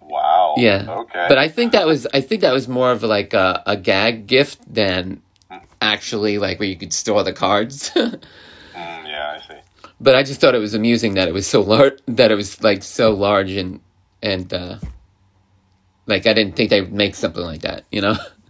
[0.00, 0.54] Wow.
[0.58, 1.26] Yeah, Okay.
[1.28, 4.26] but I think that was I think that was more of like a, a gag
[4.26, 5.22] gift than
[5.80, 7.90] actually like where you could store the cards.
[8.74, 9.60] Mm, yeah, I see.
[10.00, 12.62] but I just thought it was amusing that it was so large that it was
[12.62, 13.80] like so large and
[14.22, 14.78] and uh
[16.06, 18.16] like I didn't think they would make something like that, you know.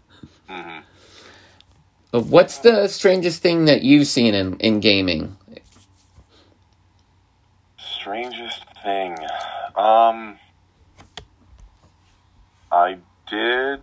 [2.13, 5.37] But what's the strangest thing that you've seen in in gaming?
[7.79, 9.17] Strangest thing.
[9.75, 10.39] Um,
[12.71, 12.99] I
[13.29, 13.81] did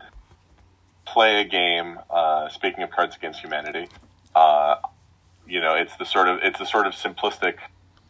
[1.08, 2.00] play a game.
[2.08, 3.88] Uh, speaking of Cards Against Humanity,
[4.36, 4.76] uh,
[5.48, 7.56] you know, it's the sort of it's the sort of simplistic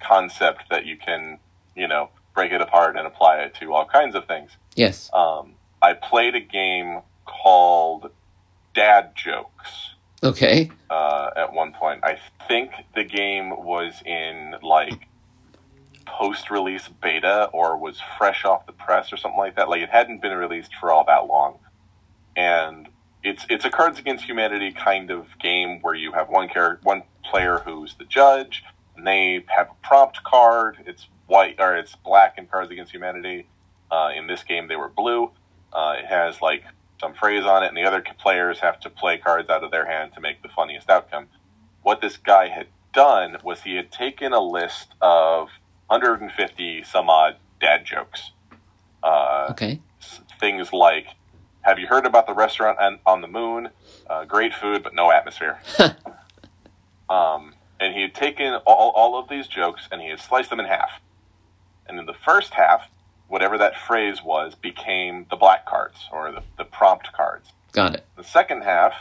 [0.01, 1.39] concept that you can,
[1.77, 4.51] you know, break it apart and apply it to all kinds of things.
[4.75, 5.10] Yes.
[5.13, 8.12] Um, I played a game called
[8.73, 9.88] Dad Jokes.
[10.23, 10.69] Okay.
[10.89, 12.03] uh, at one point.
[12.03, 15.08] I think the game was in like
[16.05, 19.69] post-release beta or was fresh off the press or something like that.
[19.69, 21.60] Like it hadn't been released for all that long,
[22.36, 22.88] and
[23.23, 27.03] it's it's a Cards Against Humanity kind of game where you have one character, one
[27.23, 28.63] player who's the judge,
[28.95, 30.77] and they have a prompt card.
[30.86, 33.45] It's white or it's black in Cards Against Humanity.
[33.91, 35.32] Uh, in this game, they were blue.
[35.73, 36.63] Uh, it has like
[37.00, 39.86] some phrase on it, and the other players have to play cards out of their
[39.86, 41.28] hand to make the funniest outcome.
[41.84, 45.48] What this guy had done was he had taken a list of
[45.88, 48.32] 150 some odd dad jokes.
[49.02, 49.80] Uh, Okay.
[50.40, 51.08] things like,
[51.62, 53.70] "Have you heard about the restaurant on, on the moon?
[54.10, 55.60] Uh, great food, but no atmosphere."
[57.10, 60.60] um, and he had taken all, all of these jokes and he had sliced them
[60.60, 60.92] in half.
[61.88, 62.88] And in the first half,
[63.30, 67.50] whatever that phrase was became the black cards or the, the prompt cards.
[67.72, 68.06] Got it.
[68.18, 68.94] The second half,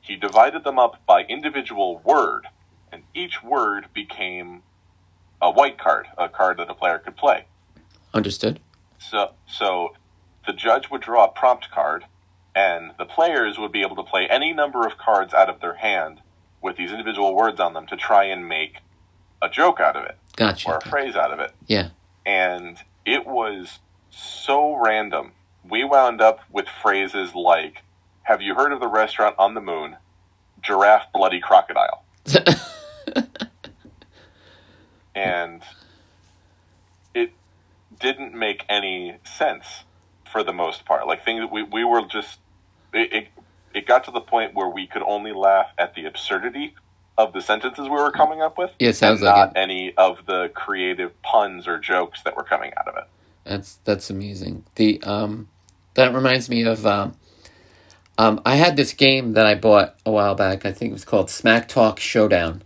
[0.00, 2.46] he divided them up by individual word,
[2.90, 4.62] and each word became
[5.40, 7.44] a white card, a card that a player could play.
[8.12, 8.60] Understood.
[8.98, 9.94] So, so
[10.46, 12.04] the judge would draw a prompt card,
[12.54, 15.74] and the players would be able to play any number of cards out of their
[15.74, 16.20] hand
[16.62, 18.76] with these individual words on them to try and make
[19.42, 20.70] a joke out of it Gotcha.
[20.70, 21.52] or a phrase out of it.
[21.66, 21.90] Yeah.
[22.24, 23.78] And it was
[24.10, 25.32] so random.
[25.68, 27.82] We wound up with phrases like,
[28.22, 29.96] Have you heard of the restaurant on the moon?
[30.62, 32.04] Giraffe Bloody Crocodile.
[35.14, 35.62] and
[37.14, 37.32] it
[38.00, 39.84] didn't make any sense
[40.32, 41.06] for the most part.
[41.06, 42.38] Like things we, we were just
[42.92, 43.28] it, it
[43.74, 46.74] it got to the point where we could only laugh at the absurdity
[47.16, 48.70] of the sentences we were coming up with.
[48.78, 49.60] Yeah, sounds and like not it.
[49.60, 53.04] any of the creative puns or jokes that were coming out of it.
[53.44, 54.64] That's that's amusing.
[54.74, 55.48] The um,
[55.94, 57.14] that reminds me of um,
[58.18, 60.64] um, I had this game that I bought a while back.
[60.64, 62.62] I think it was called Smack Talk Showdown,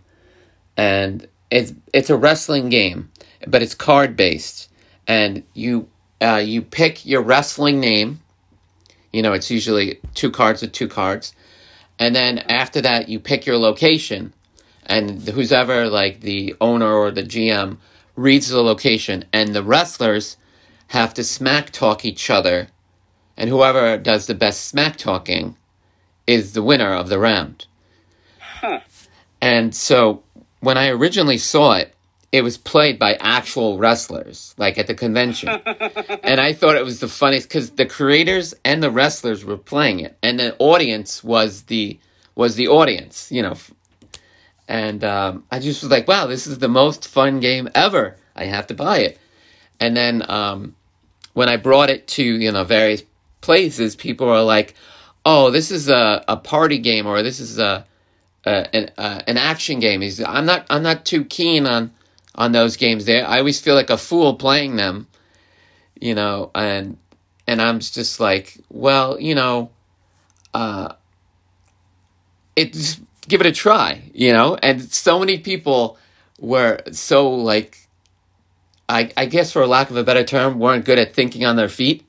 [0.77, 3.11] and it's it's a wrestling game,
[3.47, 4.69] but it's card based,
[5.07, 5.89] and you
[6.21, 8.19] uh, you pick your wrestling name.
[9.11, 11.33] You know, it's usually two cards with two cards,
[11.97, 14.33] and then after that, you pick your location,
[14.89, 17.77] and who's ever like the owner or the GM
[18.15, 20.35] reads the location, and the wrestlers
[20.87, 22.67] have to smack talk each other,
[23.37, 25.55] and whoever does the best smack talking
[26.27, 27.67] is the winner of the round.
[29.41, 30.23] And so
[30.59, 31.93] when I originally saw it,
[32.31, 35.49] it was played by actual wrestlers, like at the convention.
[36.23, 40.01] and I thought it was the funniest because the creators and the wrestlers were playing
[40.01, 41.99] it, and the audience was the
[42.35, 43.51] was the audience, you know.
[43.51, 43.73] f-
[44.69, 48.17] And um, I just was like, "Wow, this is the most fun game ever!
[48.35, 49.17] I have to buy it."
[49.79, 50.75] And then um,
[51.33, 53.01] when I brought it to you know various
[53.41, 54.75] places, people were like,
[55.25, 57.83] "Oh, this is a, a party game, or this is a,
[58.45, 61.91] a an an action game." He's, I'm not I'm not too keen on
[62.35, 63.05] on those games.
[63.05, 65.07] There, I always feel like a fool playing them,
[65.99, 66.95] you know, and
[67.47, 69.71] and I'm just like, well, you know,
[70.53, 70.93] uh,
[72.55, 74.57] it's give it a try, you know.
[74.61, 75.97] And so many people
[76.39, 77.87] were so like
[78.89, 81.69] I, I guess for lack of a better term, weren't good at thinking on their
[81.69, 82.05] feet.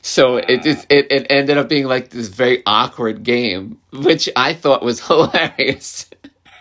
[0.00, 4.82] So it it, it ended up being like this very awkward game, which I thought
[4.82, 6.08] was hilarious.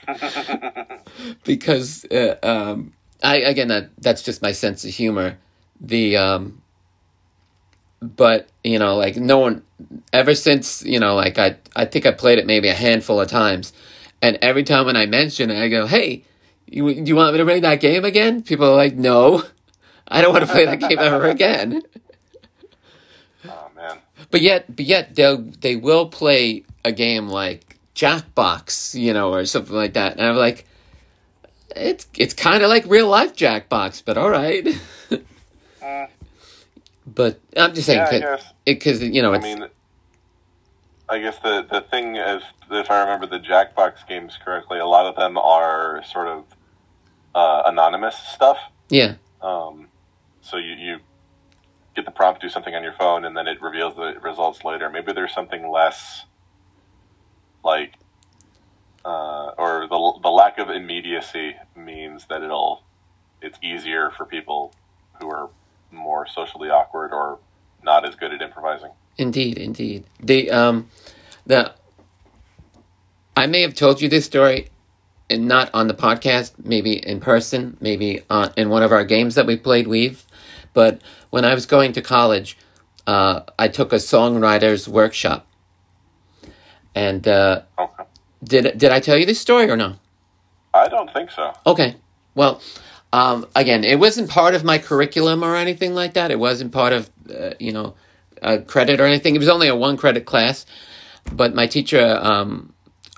[1.46, 5.38] because uh, um, I again that that's just my sense of humor.
[5.80, 6.63] The um,
[8.04, 9.64] but you know like no one
[10.12, 13.28] ever since you know like I I think I played it maybe a handful of
[13.30, 13.74] times,
[14.22, 16.24] and every time when I mention it, I go, "Hey,
[16.68, 19.44] you you want me to play that game again?" People are like, "No,
[20.08, 21.82] I don't want to play that game ever again."
[23.46, 23.98] Oh man.
[24.30, 29.46] But yet, but yet they they will play a game like Jackbox, you know, or
[29.46, 30.68] something like that, and I'm like,
[31.76, 34.68] it's it's kind of like real life Jackbox, but all right.
[35.84, 36.08] Uh,
[37.06, 39.66] but I'm just saying, yeah, because cause, you know, I mean,
[41.10, 45.06] I guess the the thing is, if I remember the Jackbox games correctly, a lot
[45.06, 46.46] of them are sort of
[47.36, 48.58] uh, anonymous stuff.
[48.90, 49.88] yeah, Um,
[50.42, 51.00] so you, you
[51.96, 54.90] get the prompt, do something on your phone, and then it reveals the results later.
[54.90, 56.26] Maybe there's something less
[57.64, 57.94] like,
[59.06, 62.84] uh, or the the lack of immediacy means that it'll
[63.42, 64.74] it's easier for people
[65.20, 65.50] who are
[65.94, 67.40] more socially awkward or
[67.84, 68.92] not as good at improvising.
[69.18, 70.06] indeed, indeed.
[70.20, 70.90] The um,
[71.46, 71.74] the
[73.36, 74.70] I may have told you this story,
[75.30, 79.36] and not on the podcast, maybe in person, maybe on in one of our games
[79.36, 79.88] that we played.
[79.88, 80.26] Weave,
[80.74, 82.58] but when I was going to college,
[83.08, 85.48] uh, I took a songwriter's workshop,
[86.96, 88.04] and uh, Okay.
[88.44, 89.96] did did I tell you this story or no?
[90.74, 91.54] I don't think so.
[91.66, 91.96] Okay.
[92.36, 92.62] Well,
[93.14, 96.32] um, again, it wasn't part of my curriculum or anything like that.
[96.32, 97.94] It wasn't part of, uh, you know,
[98.42, 99.36] a credit or anything.
[99.36, 100.66] It was only a one credit class.
[101.32, 102.74] But my teacher, um,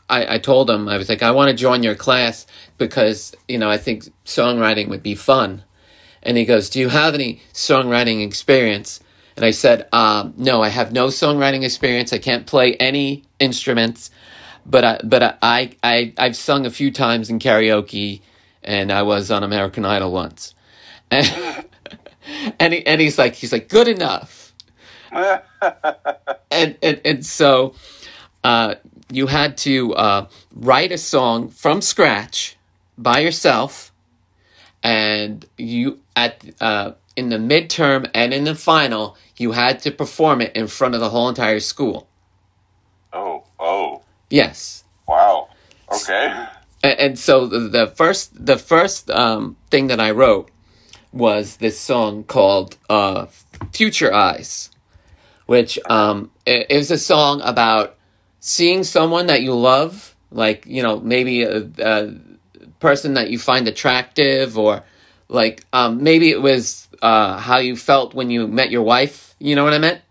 [0.10, 2.46] I, I told him, I was like, I want to join your class
[2.78, 5.64] because, you know, I think songwriting would be fun.
[6.22, 9.00] And he goes, Do you have any songwriting experience?
[9.38, 12.14] And I said, um, No, I have no songwriting experience.
[12.14, 14.12] I can't play any instruments
[14.66, 18.22] but I, but I, I, I, I've sung a few times in karaoke,
[18.66, 20.54] and I was on American Idol once,
[21.10, 21.66] and
[22.60, 24.54] and, he, and he's like, he's like, good enough,
[25.12, 25.44] and
[26.52, 27.76] and and so,
[28.44, 28.76] uh,
[29.12, 32.58] you had to uh, write a song from scratch
[32.98, 33.94] by yourself,
[34.84, 40.42] and you at uh, in the midterm and in the final, you had to perform
[40.42, 42.08] it in front of the whole entire school.
[43.14, 44.02] oh, oh.
[44.30, 44.84] Yes.
[45.08, 45.50] Wow.
[45.94, 46.48] Okay.
[46.92, 50.52] And, so the, the first the first um, thing that I wrote
[51.12, 53.28] was this song called uh,
[53.74, 54.70] "Future Eyes,"
[55.46, 57.96] which um, it, it was a song about
[58.40, 62.14] seeing someone that you love, like you know maybe a, a
[62.80, 64.84] person that you find attractive, or
[65.28, 69.36] like um, maybe it was uh, how you felt when you met your wife.
[69.40, 70.02] You know what I meant?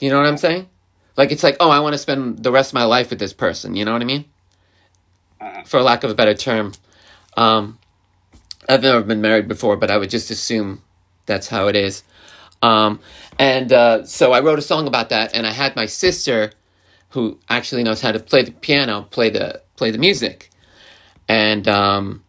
[0.00, 0.68] You know what I'm saying?
[1.16, 3.32] Like it's like, oh, I want to spend the rest of my life with this
[3.32, 3.74] person.
[3.74, 4.26] You know what I mean?
[5.66, 6.72] For lack of a better term,
[7.36, 7.78] um,
[8.68, 10.82] I've never been married before, but I would just assume
[11.26, 12.02] that's how it is.
[12.62, 13.00] Um,
[13.38, 16.52] and uh, so I wrote a song about that, and I had my sister,
[17.10, 20.50] who actually knows how to play the piano, play the play the music,
[21.28, 22.22] and um,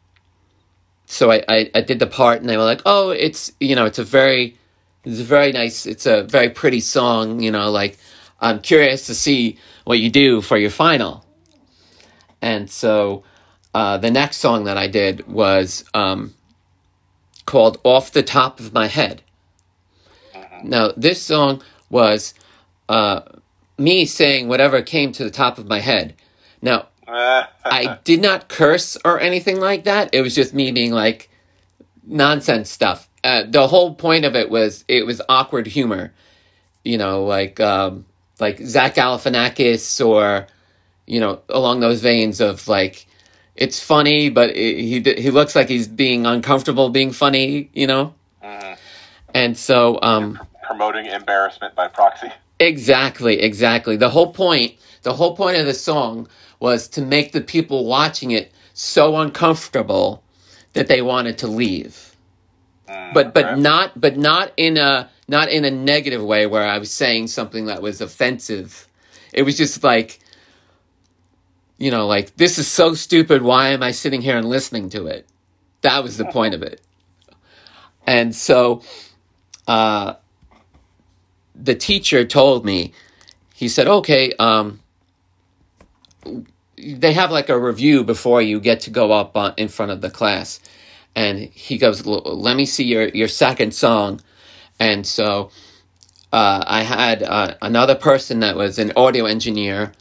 [1.06, 3.86] so I, I, I did the part, and they were like, "Oh, it's you know,
[3.86, 4.58] it's a very,
[5.04, 7.98] it's a very nice, it's a very pretty song, you know, like."
[8.42, 11.25] I'm curious to see what you do for your final.
[12.46, 13.24] And so
[13.74, 16.36] uh, the next song that I did was um,
[17.48, 19.24] called Off the Top of My Head.
[20.64, 22.36] Now, this song was
[22.88, 23.22] uh,
[23.80, 26.14] me saying whatever came to the top of my head.
[26.62, 30.14] Now, I did not curse or anything like that.
[30.14, 31.32] It was just me being like
[32.06, 33.10] nonsense stuff.
[33.24, 36.14] Uh, the whole point of it was it was awkward humor,
[36.84, 38.06] you know, like um,
[38.40, 40.48] like Zach Galifianakis or
[41.06, 43.08] you know along those veins of like
[43.56, 48.14] it's funny, but it, he he looks like he's being uncomfortable being funny, you know.
[49.36, 52.32] And so, um, Promoting embarrassment by proxy.
[52.58, 53.98] exactly, exactly.
[53.98, 56.30] The whole point, the whole point of the song
[56.62, 60.24] was to make the people watching it so uncomfortable
[60.72, 62.16] that they wanted to leave.
[63.14, 63.60] But but okay.
[63.60, 67.66] not but not in a not in a negative way where I was saying something
[67.66, 68.88] that was offensive.
[69.34, 70.20] It was just like
[71.78, 75.08] you know, like this is so stupid, why am I sitting here and listening to
[75.08, 75.28] it?
[75.82, 76.82] That was the point of it.
[78.08, 78.82] And so
[79.68, 80.16] uh
[81.56, 82.94] the teacher told me
[83.54, 84.82] he said, "Okay, um
[86.78, 90.02] they have like a review before you get to go up on, in front of
[90.02, 90.60] the class."
[91.16, 94.22] And he goes, "L- "Let me see your your second song."
[94.80, 95.52] And so
[96.34, 99.94] uh, I had uh, another person that was an audio engineer,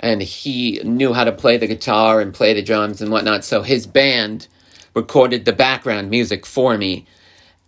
[0.00, 3.44] and he knew how to play the guitar and play the drums and whatnot.
[3.44, 4.48] So his band
[4.94, 7.06] recorded the background music for me,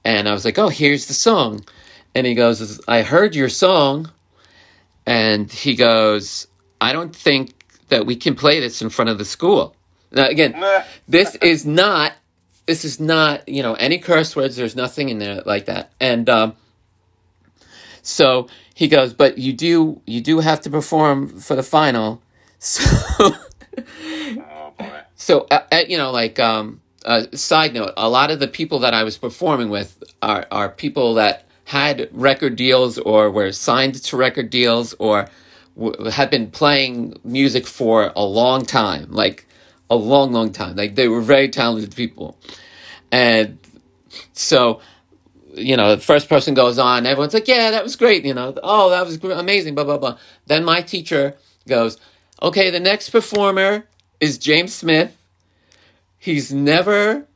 [0.05, 1.65] and I was like, "Oh, here's the song."
[2.15, 4.11] And he goes, "I heard your song,"
[5.07, 6.49] and he goes,
[6.81, 7.53] "I don't think
[7.89, 9.77] that we can play this in front of the school."
[10.11, 10.55] Now, again,
[11.09, 12.13] this is not
[12.67, 16.29] this is not you know any curse words there's nothing in there like that and
[16.31, 16.55] um
[18.03, 22.22] so he goes but you do you do have to perform for the final
[22.63, 22.85] so
[23.21, 25.01] Oh boy.
[25.17, 28.79] so uh, uh, you know like um uh, side note a lot of the people
[28.79, 33.95] that i was performing with are are people that had record deals or were signed
[33.97, 35.29] to record deals or
[35.77, 39.47] w- had been playing music for a long time like
[39.91, 42.39] a long long time like they were very talented people
[43.11, 43.59] and
[44.33, 44.81] so
[45.55, 48.55] you know the first person goes on everyone's like yeah that was great you know
[48.63, 51.37] oh that was amazing blah blah blah then my teacher
[51.67, 51.99] goes
[52.43, 53.85] okay the next performer
[54.21, 55.17] is james smith
[56.19, 57.27] he's never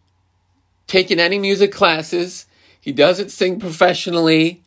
[0.86, 2.46] taken any music classes
[2.80, 4.60] he doesn't sing professionally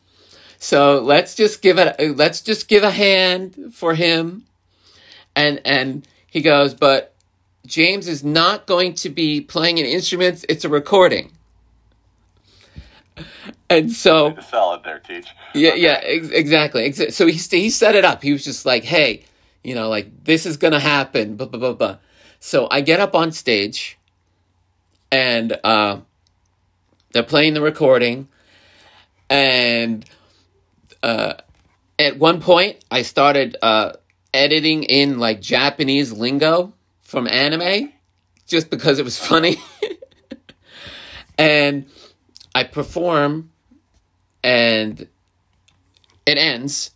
[0.58, 4.44] so let's just give it let's just give a hand for him
[5.36, 7.14] and and he goes but
[7.66, 10.44] James is not going to be playing an instrument.
[10.48, 11.30] It's a recording.
[13.68, 15.28] And so, The salad there, teach.
[15.54, 16.84] yeah, yeah, ex- exactly.
[16.86, 18.20] Ex- So he, he set it up.
[18.22, 19.22] He was just like, hey,
[19.62, 21.36] you know, like, this is to happen.
[21.36, 21.96] Blah, blah, blah, blah.
[22.40, 23.98] So I get up on stage
[25.12, 26.00] and uh,
[27.12, 28.28] they're playing the recording.
[29.28, 30.04] And
[31.02, 31.34] uh,
[31.98, 33.92] at one point, I started uh,
[34.32, 37.92] editing in like Japanese lingo from anime
[38.46, 39.56] just because it was funny.
[41.38, 41.86] and
[42.54, 43.50] I perform
[44.42, 45.06] and
[46.26, 46.90] it ends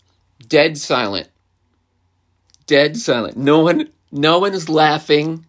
[0.46, 1.28] dead silent.
[2.66, 3.36] Dead silent.
[3.36, 5.46] No one no one's laughing.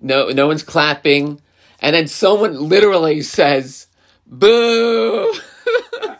[0.00, 1.40] No no one's clapping.
[1.80, 3.88] And then someone literally says,
[4.26, 5.32] Boo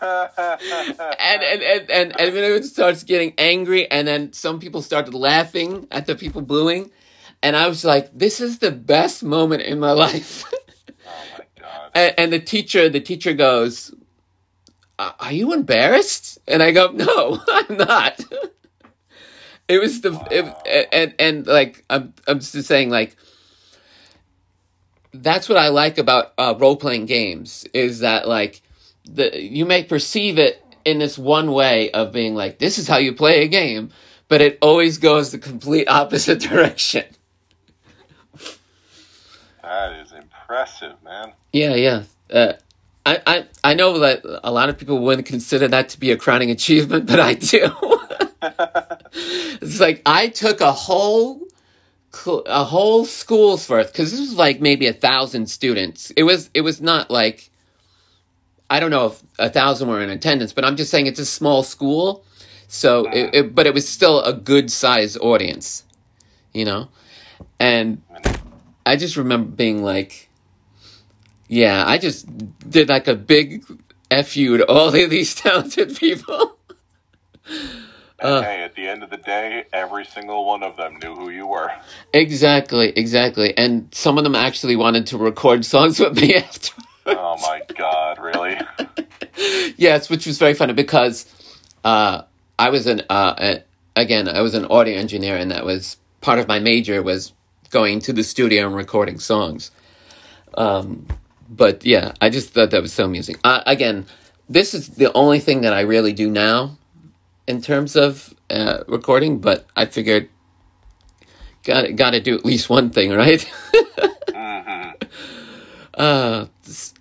[0.02, 5.86] and, and, and, and, and everyone starts getting angry, and then some people started laughing
[5.90, 6.90] at the people booing.
[7.42, 10.44] And I was like, this is the best moment in my life.
[11.06, 11.90] Oh my god.
[11.94, 13.94] and, and the teacher, the teacher goes,
[14.98, 18.20] "Are you embarrassed?" And I go, "No, I'm not."
[19.68, 23.16] It was the it, and and like I'm I'm just saying like
[25.12, 28.60] that's what I like about uh, role playing games is that like
[29.04, 32.98] the you may perceive it in this one way of being like this is how
[32.98, 33.90] you play a game,
[34.28, 37.04] but it always goes the complete opposite direction.
[39.62, 41.32] That is impressive, man.
[41.52, 42.02] Yeah, yeah.
[42.30, 42.52] Uh,
[43.06, 46.16] I, I I know that a lot of people wouldn't consider that to be a
[46.16, 47.70] crowning achievement, but I do.
[49.60, 51.40] it's like I took a whole
[52.46, 56.10] a whole school's worth because this was like maybe a thousand students.
[56.12, 57.50] It was it was not like
[58.70, 61.26] I don't know if a thousand were in attendance, but I'm just saying it's a
[61.26, 62.24] small school,
[62.68, 65.84] so it, it, but it was still a good size audience,
[66.52, 66.88] you know,
[67.60, 68.02] and
[68.86, 70.28] I just remember being like,
[71.48, 72.26] yeah, I just
[72.68, 73.64] did like a big
[74.24, 76.56] fu to all of these talented people.
[78.24, 81.28] Uh, hey, at the end of the day, every single one of them knew who
[81.28, 81.70] you were.
[82.14, 83.54] Exactly, exactly.
[83.58, 86.72] And some of them actually wanted to record songs with me after.
[87.04, 88.58] Oh my god, really?
[89.76, 91.26] yes, which was very funny because
[91.84, 92.22] uh,
[92.58, 93.56] I was an uh,
[93.94, 97.34] again, I was an audio engineer and that was part of my major was
[97.68, 99.70] going to the studio and recording songs.
[100.54, 101.06] Um,
[101.50, 103.36] but yeah, I just thought that was so amusing.
[103.44, 104.06] Uh, again,
[104.48, 106.78] this is the only thing that I really do now
[107.46, 110.28] in terms of uh, recording, but I figured
[111.64, 113.50] got got to do at least one thing, right?
[114.28, 114.90] mm-hmm.
[115.94, 116.46] uh,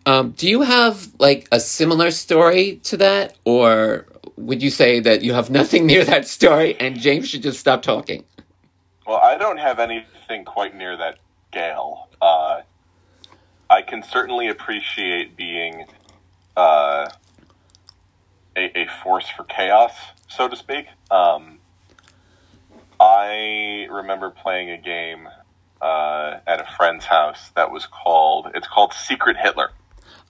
[0.06, 5.22] um, do you have like a similar story to that, or would you say that
[5.22, 8.24] you have nothing near that story and James should just stop talking?
[9.06, 11.20] Well, I don't have anything quite near that
[11.52, 12.08] scale.
[12.22, 12.62] Uh,
[13.70, 15.86] I can certainly appreciate being
[16.56, 17.10] uh,
[18.56, 19.94] a, a force for chaos
[20.36, 20.88] so to speak.
[21.12, 21.60] Um,
[23.00, 25.28] I remember playing a game
[25.82, 29.72] uh, at a friend's house that was called it's called Secret Hitler.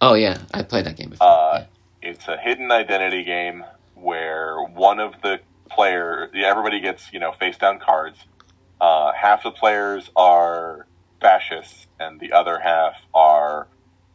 [0.01, 1.27] Oh yeah, I played that game before.
[1.27, 2.09] Uh, yeah.
[2.09, 3.63] It's a hidden identity game
[3.95, 5.39] where one of the
[5.69, 8.17] player, everybody gets you know face down cards.
[8.81, 10.87] Uh, half the players are
[11.21, 13.67] fascists, and the other half are,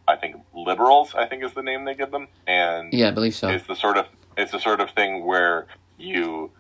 [0.07, 1.15] I think, liberals.
[1.15, 3.49] I think is the name they give them, and yeah, I believe so.
[3.49, 4.07] It's the sort of
[4.39, 5.67] it's the sort of thing where
[5.99, 6.51] you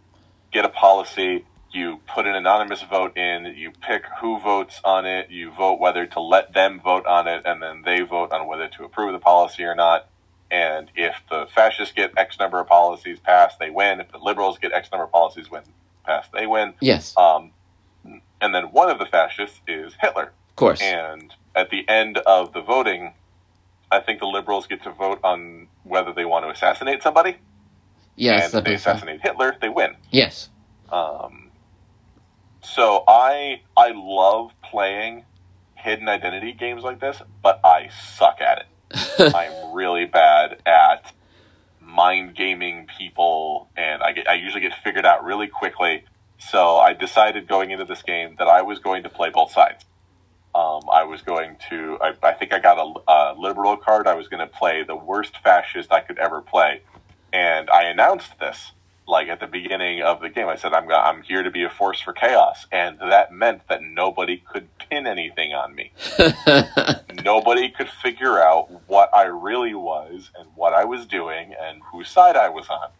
[0.52, 5.30] get a policy, you put an anonymous vote in, you pick who votes on it,
[5.30, 8.68] you vote whether to let them vote on it, and then they vote on whether
[8.68, 10.08] to approve the policy or not.
[10.50, 14.00] And if the fascists get X number of policies passed, they win.
[14.00, 15.62] If the liberals get X number of policies win
[16.04, 16.74] passed, they win.
[16.80, 17.16] Yes.
[17.16, 17.52] Um,
[18.40, 20.32] and then one of the fascists is Hitler.
[20.50, 20.80] Of course.
[20.80, 23.12] And at the end of the voting,
[23.90, 27.36] I think the liberals get to vote on whether they want to assassinate somebody.
[28.18, 29.28] Yes, and they assassinate so.
[29.28, 29.94] Hitler, they win.
[30.10, 30.48] Yes.
[30.90, 31.50] Um,
[32.62, 35.24] so I I love playing
[35.76, 39.34] hidden identity games like this, but I suck at it.
[39.34, 41.12] I'm really bad at
[41.80, 46.04] mind gaming people, and I get I usually get figured out really quickly.
[46.38, 49.84] So I decided going into this game that I was going to play both sides.
[50.54, 54.06] Um, I was going to, I, I think I got a, a liberal card.
[54.06, 56.82] I was going to play the worst fascist I could ever play
[57.32, 58.72] and I announced this
[59.08, 60.48] like at the beginning of the game.
[60.48, 63.82] I said I'm I'm here to be a force for chaos, and that meant that
[63.82, 65.92] nobody could pin anything on me.
[67.24, 72.08] nobody could figure out what I really was and what I was doing and whose
[72.08, 72.90] side I was on.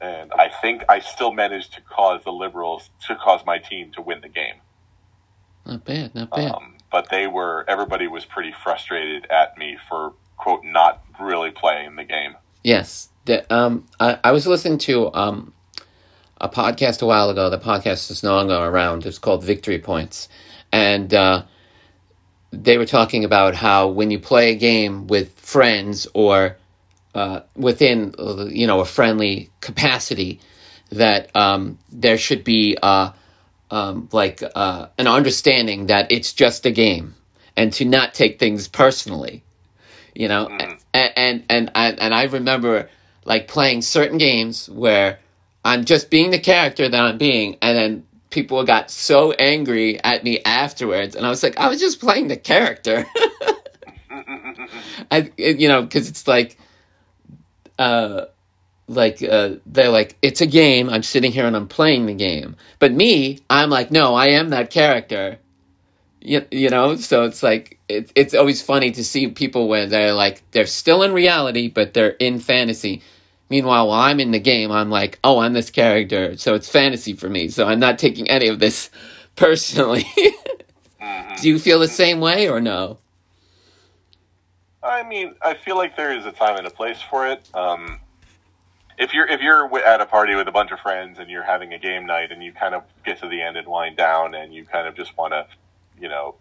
[0.00, 4.02] And I think I still managed to cause the liberals to cause my team to
[4.02, 4.56] win the game.
[5.66, 6.52] Not bad, not bad.
[6.52, 11.96] Um, but they were everybody was pretty frustrated at me for quote not really playing
[11.96, 12.34] the game.
[12.62, 15.52] Yes, the, um, I, I was listening to um,
[16.40, 17.48] a podcast a while ago.
[17.50, 19.06] The podcast is no longer around.
[19.06, 20.28] It's called Victory Points,
[20.72, 21.44] and uh,
[22.52, 26.56] they were talking about how when you play a game with friends or
[27.14, 28.14] uh, within
[28.50, 30.40] you know a friendly capacity,
[30.90, 33.12] that um, there should be uh,
[33.70, 37.14] um, like uh, an understanding that it's just a game
[37.56, 39.42] and to not take things personally
[40.14, 40.69] you know mm.
[41.20, 42.88] And, and and and I remember
[43.24, 45.18] like playing certain games where
[45.64, 50.24] I'm just being the character that I'm being, and then people got so angry at
[50.24, 53.04] me afterwards, and I was like, I was just playing the character.
[55.10, 56.56] I, you know, because it's like,
[57.78, 58.26] uh,
[58.88, 60.88] like uh, they're like, it's a game.
[60.88, 62.56] I'm sitting here and I'm playing the game.
[62.78, 65.38] But me, I'm like, no, I am that character.
[66.20, 70.12] You, you know, so it's like it, it's always funny to see people where they're
[70.12, 73.02] like they're still in reality, but they're in fantasy
[73.50, 77.14] Meanwhile, while I'm in the game, I'm like, oh, I'm this character, so it's fantasy
[77.14, 77.48] for me.
[77.48, 78.90] So I'm not taking any of this
[79.36, 80.06] personally.
[81.40, 82.98] Do you feel the same way or no?
[84.82, 87.48] I mean, I feel like there is a time and a place for it.
[87.52, 87.98] Um,
[88.98, 91.72] if you're if you're at a party with a bunch of friends and you're having
[91.72, 94.54] a game night and you kind of get to the end and wind down and
[94.54, 95.46] you kind of just want to,
[95.98, 96.36] you know,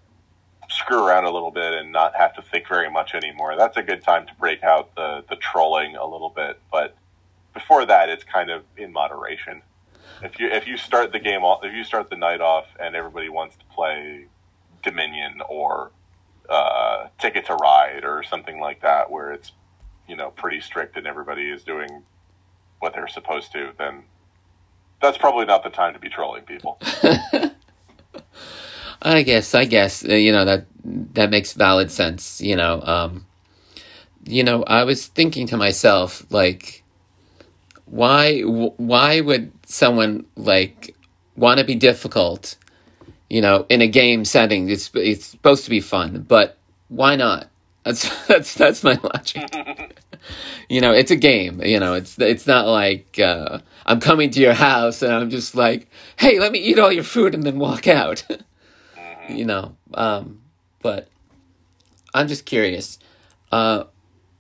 [0.70, 3.84] screw around a little bit and not have to think very much anymore, that's a
[3.84, 6.60] good time to break out the the trolling a little bit.
[6.72, 6.96] But
[7.54, 9.62] before that, it's kind of in moderation.
[10.22, 12.96] If you if you start the game off, if you start the night off and
[12.96, 14.26] everybody wants to play
[14.84, 15.92] Dominion or
[16.50, 19.52] uh, Ticket to Ride or something like that, where it's
[20.08, 22.04] you know pretty strict and everybody is doing
[22.80, 24.04] what they're supposed to, then
[25.02, 26.80] that's probably not the time to be trolling people.
[29.02, 30.66] I guess, I guess, uh, you know that
[31.14, 32.42] that makes valid sense.
[32.42, 33.26] You know, um,
[34.26, 36.84] you know, I was thinking to myself, like,
[37.86, 40.96] why, why would someone like
[41.36, 42.56] want to be difficult?
[43.30, 46.58] You know, in a game setting, it's it's supposed to be fun, but
[46.90, 47.50] why not?
[47.84, 49.50] That's that's that's my logic.
[50.70, 51.62] you know, it's a game.
[51.64, 55.56] You know, it's it's not like uh, I'm coming to your house and I'm just
[55.56, 58.24] like, hey, let me eat all your food and then walk out.
[59.30, 60.42] you know, um,
[60.82, 61.08] but
[62.14, 63.00] I'm just curious.
[63.52, 63.86] Uh,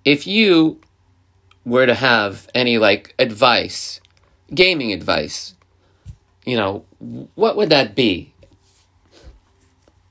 [0.06, 0.80] if you
[1.66, 4.02] were to have any like advice,
[4.54, 5.56] gaming advice,
[6.46, 6.86] you know,
[7.36, 8.34] what would that be?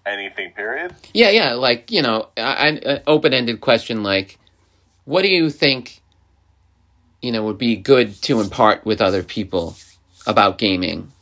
[0.07, 0.95] Anything, period?
[1.13, 4.39] Yeah, yeah, like, you know, an open ended question like,
[5.05, 6.01] what do you think,
[7.21, 9.77] you know, would be good to impart with other people
[10.27, 11.13] about gaming?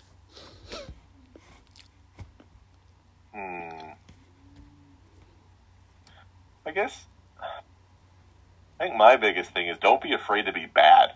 [3.33, 3.91] Hmm.
[6.65, 7.07] I guess,
[7.41, 11.13] I think my biggest thing is don't be afraid to be bad.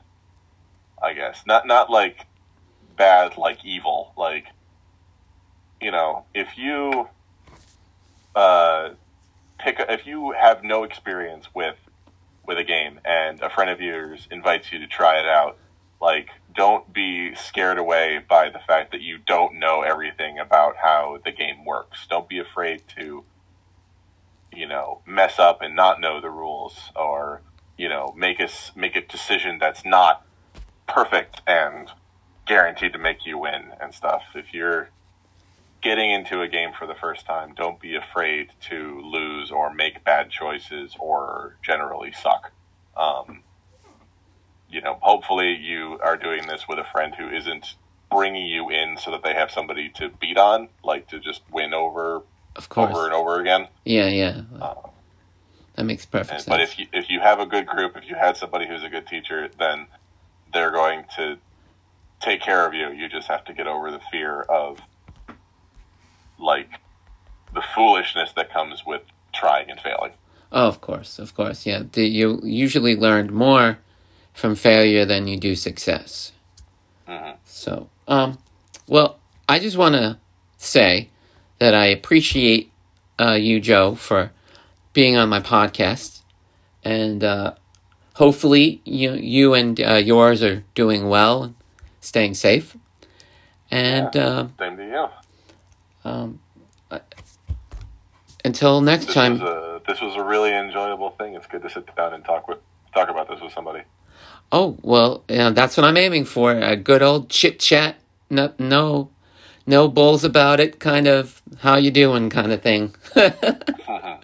[1.02, 2.26] I guess not not like
[2.96, 4.46] bad like evil like
[5.80, 7.08] you know if you
[8.34, 8.90] uh,
[9.58, 11.76] pick a, if you have no experience with
[12.46, 15.58] with a game and a friend of yours invites you to try it out,
[16.00, 21.18] like don't be scared away by the fact that you don't know everything about how
[21.22, 22.06] the game works.
[22.08, 23.24] Don't be afraid to
[24.52, 27.42] you know mess up and not know the rules or
[27.76, 30.26] you know make us make a decision that's not
[30.86, 31.90] perfect and
[32.46, 34.22] guaranteed to make you win and stuff.
[34.34, 34.90] If you're
[35.82, 40.04] getting into a game for the first time, don't be afraid to lose or make
[40.04, 42.50] bad choices or generally suck.
[42.96, 43.42] Um,
[44.68, 47.74] you know, hopefully you are doing this with a friend who isn't
[48.10, 51.72] bringing you in so that they have somebody to beat on, like to just win
[51.72, 52.22] over,
[52.56, 53.68] of course, over and over again.
[53.84, 54.42] Yeah, yeah.
[54.60, 54.74] Uh,
[55.76, 56.48] that makes perfect and, sense.
[56.48, 58.88] But if you if you have a good group, if you had somebody who's a
[58.88, 59.86] good teacher, then
[60.52, 61.38] they're going to
[62.20, 62.90] take care of you.
[62.90, 64.80] You just have to get over the fear of
[66.38, 66.70] like
[67.54, 69.02] the foolishness that comes with
[69.34, 70.12] trying and failing.
[70.52, 71.84] Oh, of course, of course, yeah.
[71.94, 73.78] You usually learn more
[74.32, 76.32] from failure than you do success.
[77.08, 77.36] Mm-hmm.
[77.44, 78.38] So, um,
[78.86, 80.18] well, I just want to
[80.56, 81.10] say
[81.60, 82.72] that I appreciate
[83.20, 84.32] uh, you, Joe, for
[84.92, 86.22] being on my podcast,
[86.82, 87.54] and uh,
[88.14, 91.54] hopefully you you and uh, yours are doing well, and
[92.00, 92.76] staying safe.
[93.70, 95.08] And yeah, uh, same to you.
[96.10, 96.40] Um,
[98.44, 99.34] until next this time.
[99.34, 101.34] Was a, this was a really enjoyable thing.
[101.34, 102.58] It's good to sit down and talk with
[102.94, 103.82] talk about this with somebody.
[104.52, 106.52] Oh well, yeah, that's what I'm aiming for.
[106.52, 107.96] A good old chit chat.
[108.28, 109.10] No, no,
[109.70, 110.78] no bulls about it.
[110.78, 112.94] Kind of how you doing, kind of thing.
[113.16, 114.18] Uh-huh.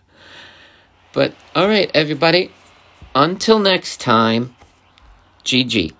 [1.15, 2.51] but all right, everybody.
[3.15, 4.55] Until next time,
[5.45, 5.96] GG.